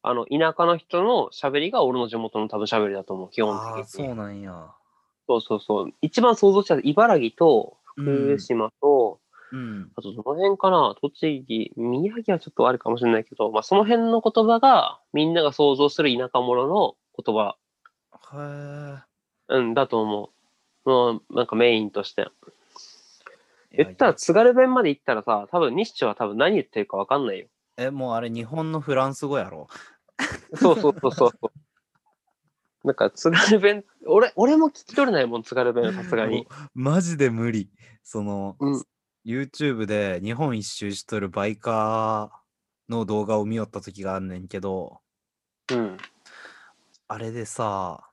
[0.03, 4.07] あの、田舎の人の喋りが俺の地元の多分喋りだと思う、基本的に。
[4.07, 4.75] そうなんや。
[5.29, 5.95] そうそうそう。
[6.01, 9.20] 一番想像したら茨城とうん福島と、
[9.53, 9.91] うん。
[9.97, 17.57] あとどの辺かな栃木、宮城はちょっとあるかもしれないけど、まあその辺の言葉がみんなが想像する田舎者の言葉、
[18.33, 19.03] へ
[19.49, 20.31] うん、だと思う。
[20.87, 22.29] のなんかメインとして。
[23.73, 23.85] え。
[23.85, 27.47] 言ったら津軽弁まで行ったらさ、多分西地は多分何言ってるかわかんないよ。
[27.77, 29.69] え、もうあれ日本のフランス語やろ。
[30.55, 31.51] そうそうそうそうそう。
[32.87, 36.47] なんか津軽弁、俺、俺も聞き取れないもん、津軽弁、さすがに。
[36.75, 37.71] マジで無理。
[38.03, 38.85] その、うん
[39.25, 45.01] YouTube で日本一周しとるバイカーの動画を見よった時があんねんけど、
[45.71, 45.97] うん。
[47.09, 48.11] あれでさ、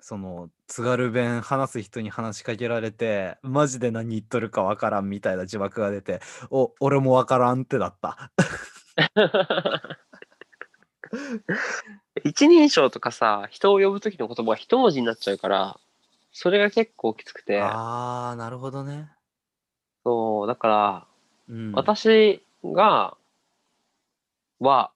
[0.00, 6.20] その津軽弁話す人に話しかけられて、マジで何言っとるかわからんみたいな字幕が出て、
[6.50, 8.30] お、俺もわからんってだった。
[12.22, 15.80] 一人称とかさ、人を呼ぶ時の言葉が一文字になっちゃうから、
[16.32, 19.13] それが結構きつくて、あー、なるほどね。
[20.04, 21.06] そう、だから、
[21.48, 21.72] うん。
[21.72, 23.16] 私が、
[24.60, 24.90] は、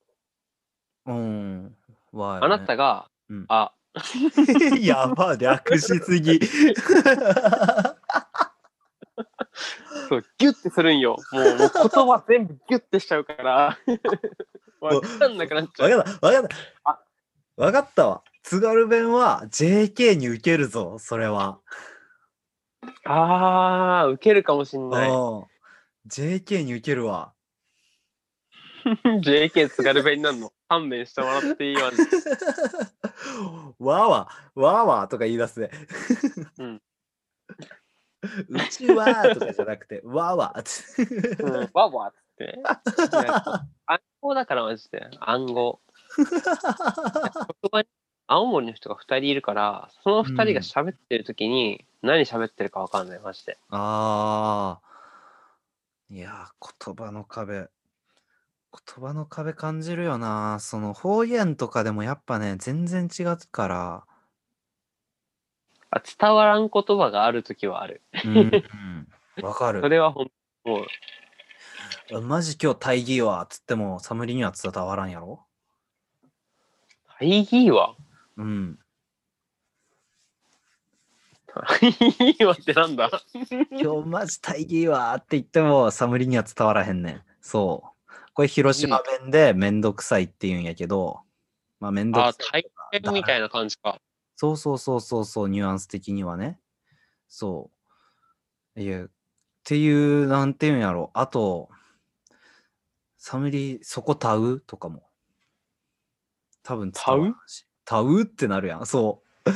[1.07, 1.75] うん。
[2.13, 3.73] わあなたが、うんあ、
[4.81, 6.41] やば、略しすぎ。
[10.09, 11.17] そう、ギュッてするんよ。
[11.33, 13.79] もう、もう言葉全部ギュッてしちゃうから、
[14.81, 15.91] わかんなくなっちゃう。
[15.91, 16.99] わかった、わかったあ。
[17.57, 18.23] わかったわ。
[18.43, 21.59] 津軽弁は JK に受けるぞ、それは。
[23.05, 25.11] あー、ウケるかもしんない。
[25.11, 25.45] うん
[26.09, 27.35] JK に受けるわ。
[29.23, 30.53] JK 津軽弁になるの？
[30.69, 31.91] 勘弁してもらっていいわ。
[33.79, 35.71] わーわー、わーわーとか言い出すね。
[36.59, 36.83] うん。
[38.49, 40.65] うちはーとかじゃなくて、 わーわーっ
[41.07, 41.43] て。
[41.43, 42.59] うん、わわっつって
[43.87, 45.07] 暗号だからマジで。
[45.21, 45.81] 暗号。
[46.17, 47.89] 職場に
[48.29, 53.57] 青森の人が2人いるから、その2人が喋ってる時に何喋ってるかわかんない、マジで。
[53.71, 54.89] ああ。
[56.11, 57.55] いやー、言葉の壁。
[57.55, 57.71] 言
[59.03, 60.59] 葉の壁感じるよな。
[60.61, 64.05] その方言とかでもやっぱね、全然違うから。
[65.91, 68.03] あ伝わらん言葉がある時はある。
[68.27, 69.43] うんうん。
[69.43, 69.89] わかそる。
[69.89, 70.31] れはほん
[70.65, 70.85] も
[72.13, 75.47] う、マジ今日大義はっつっても、サムリには伝わらんやろ？
[77.19, 77.97] 大義は
[78.39, 78.79] うん。
[81.49, 81.87] 大
[82.39, 83.11] 義はってなんだ？
[83.73, 87.23] 今日マジ大義はって言っても、サムリには伝わらへんねん。
[87.41, 88.13] そう。
[88.35, 91.21] これ広島弁でめんどくさいって言うんやけど、
[91.81, 94.01] まあめんどあ、くさい大変みたいな感じか。
[94.37, 96.61] そうそうそうそうそう、ニュアンス的にはね。
[97.27, 97.71] そ
[98.77, 98.81] う。
[98.81, 99.11] いや、っ
[99.65, 101.11] ていう、なんていうんやろ。
[101.15, 101.71] あと、
[103.17, 105.09] サムリ、そこたうとかも。
[106.63, 107.67] 多分伝わらんし。
[107.89, 108.87] たうってなるやん。
[108.87, 109.51] そう。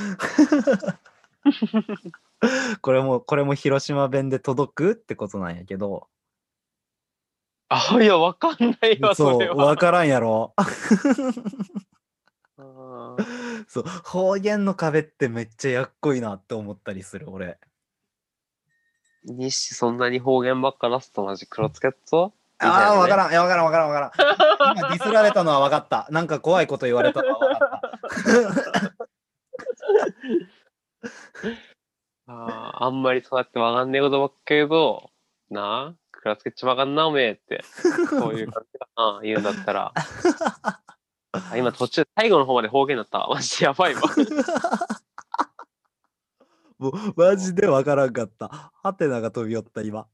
[2.80, 6.08] これも、これも広島弁で届くってことなんやけど、
[7.68, 9.56] あ、いや、わかんないわ、そそう、れは。
[9.56, 10.54] わからんやろ。
[13.68, 17.58] そう、方言の壁ってめっちゃやっこいなって思ったりする、俺。
[19.24, 22.32] 西そんなに方言ばっか出すとマジ黒つけっぞ。
[22.60, 23.28] ああ、わからん。
[23.28, 24.78] ん、いやわからん、わからん、わからん。
[24.78, 26.06] 今ディスられたのはわかった。
[26.10, 27.71] なんか怖いこと言われたのはわかった。
[32.26, 35.10] あーあんまりそうやってわかんねえことばっか言うと、
[35.50, 37.62] なあ、黒つけっちまかんな、おめえって。
[37.64, 39.92] そういう感じかな、 言うんだったら。
[41.32, 43.26] あ今途中、最後の方まで方言だった。
[43.28, 44.02] マジでやばいわ。
[46.78, 48.72] もう、マジでわからんかった。
[48.82, 50.06] ハテナが飛び寄った、今。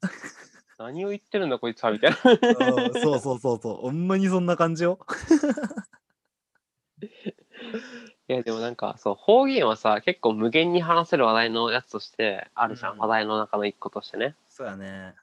[0.78, 2.16] 何を言ってるんだ、こいつは、みたいな。
[2.24, 2.34] う
[2.90, 3.76] んそうそうそうそう。
[3.82, 4.98] ほんまにそんな感じよ。
[8.28, 12.92] いや、でもなんか、そう、方言はさ、結構無限に話せる話題のやつとしてあるじゃん。
[12.92, 14.34] うん話題の中の一個としてね。
[14.48, 15.14] そうやね。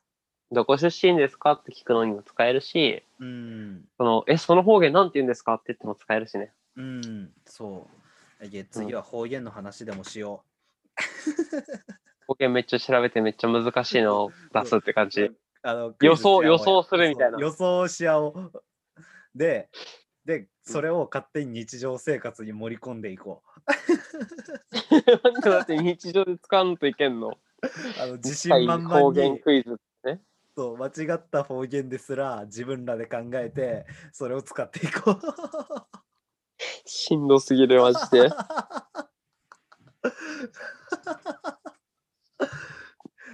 [0.51, 3.85] どこ出身ですかって聞くのにも使えるし、うん。
[3.97, 6.51] その、え、その方言なんて言うんですかって言っても使えるしね。
[6.75, 7.31] うん。
[7.45, 8.05] そう。
[8.69, 10.43] 次は方言の話でもしよ
[12.27, 15.09] 方言めっちゃ調べてめっちゃ難しいのを出すって感う。
[15.09, 15.31] じ。
[15.61, 18.51] あの予想クイズし合おうや予想するみたいなそう予想し合おう。
[19.33, 19.69] で、
[20.25, 23.71] で、それを勝手に日常生活に盛り込んでいこう。
[25.23, 27.37] なんでだって日常で使わんといけんの？
[28.01, 30.21] あの自信満々方言にクイズね。
[30.55, 35.19] そう間違った方言ですら自分らで考えてそれを使っていこう。
[36.85, 38.29] しんどすぎるマジで。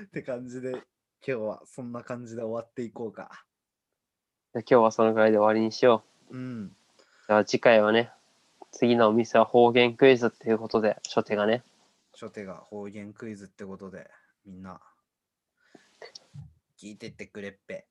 [0.06, 0.82] って感じで今
[1.22, 3.46] 日はそんな感じで終わっていこうか。
[4.54, 6.76] じゃあ今日はそのぐらいで終わりにしようん。
[7.32, 8.12] ゃあ次回はね、
[8.72, 11.64] 次のお店は方言クイズっていうことで、初手がね。
[12.14, 14.10] 初手が方言クイズってことで
[14.46, 14.80] みんな
[16.78, 17.86] 聞いてってくれっぺ。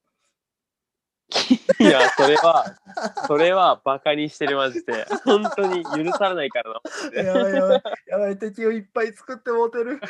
[1.78, 2.76] いや、それは、
[3.26, 5.06] それはバカにしてるマジで。
[5.24, 6.80] 本当に許されないから
[7.14, 7.22] な。
[7.22, 10.00] やばいやばいやばい敵をいっぱい作ってもうてる。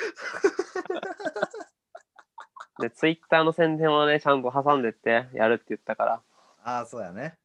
[2.80, 6.22] で、ツイッターの宣伝をね、ちゃんと挟んでってやるって言ったから。
[6.64, 7.36] ああ、そうやね。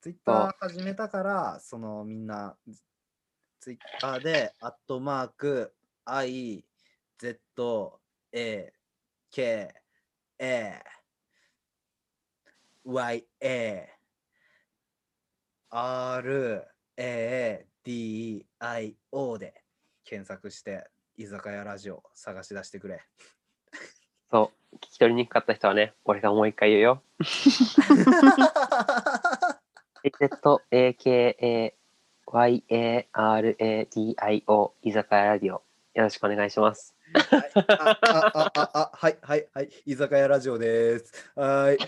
[0.00, 2.56] ツイッター始めたから、そのみんな、
[3.60, 5.74] ツイッターで、アットマーク、
[6.04, 6.64] I、
[7.18, 8.00] Z、
[8.32, 8.72] A、
[9.30, 9.74] K、
[10.38, 10.82] A、
[12.84, 13.88] Y、A、
[15.70, 19.62] R、A、D、I、O で
[20.04, 23.02] 検索して、居酒屋ラジオ探し出してくれ。
[24.30, 27.02] そう、聞き取りにくかった人はね、俺がもう一回言うよ。
[30.10, 31.74] Z-A-K-A-Y-A-R-A-D-I-O
[34.82, 35.62] 居酒屋ラディオ。
[35.94, 36.94] よろしくお願いします。
[37.14, 41.30] はい、あああああはいはいはい居酒屋ラジオです。
[41.34, 41.78] はーい。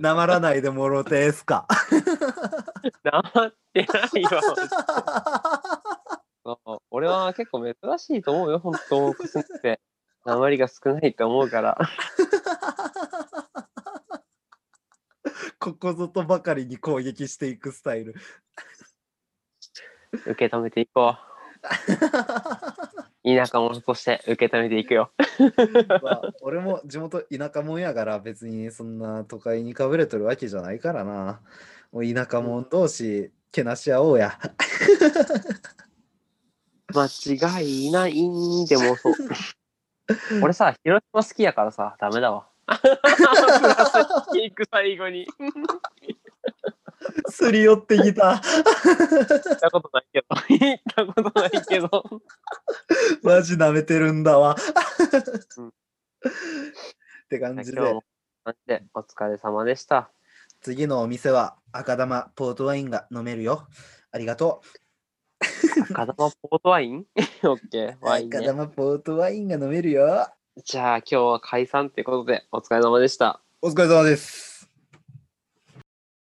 [0.00, 1.66] なまらないでもろてーすか。
[3.02, 4.28] 黙ってないよ。
[6.90, 9.14] 俺は結構珍しいと思うよ、本当っ
[9.62, 9.80] て。
[10.26, 11.78] 鉛が少ないと思うから。
[15.64, 18.14] ここぞとばかりに攻撃していくスタイル。
[20.12, 21.18] 受け止めていこう。
[23.24, 25.10] 田舎者として受け止めていくよ。
[26.02, 31.40] まあ、 俺も地元田舎者やから別にそんな都会にかぶれとるわけじゃないからな。
[31.92, 34.38] もう田舎者同士、けなし合おうや。
[36.94, 39.14] 間違いないんでもそう。
[40.42, 42.53] 俺さ、広島好きやからさ、ダメだわ。
[42.66, 45.26] 行く最後に。
[47.30, 48.30] すり寄ってきた。
[48.32, 48.40] 行っ
[49.60, 50.26] たことないけど。
[50.48, 51.88] 行ったことないけど。
[53.22, 54.56] マジ舐めてるんだわ。
[55.58, 55.72] うんっ
[57.28, 57.80] て感じで
[58.66, 60.10] でお疲れ様でした。
[60.60, 63.66] 次のお店は赤玉ポートワインが飲めるよ。
[64.10, 64.62] ありがと
[65.90, 67.06] 赤玉ポートワイン？
[67.44, 68.02] オッケー、う。
[68.06, 68.38] ワインね。
[68.38, 70.26] 赤玉ポートワインが飲めるよ。
[70.62, 73.40] じゃあ今日は解散ってことでお疲れ様でした。
[73.60, 74.53] お疲れ様です。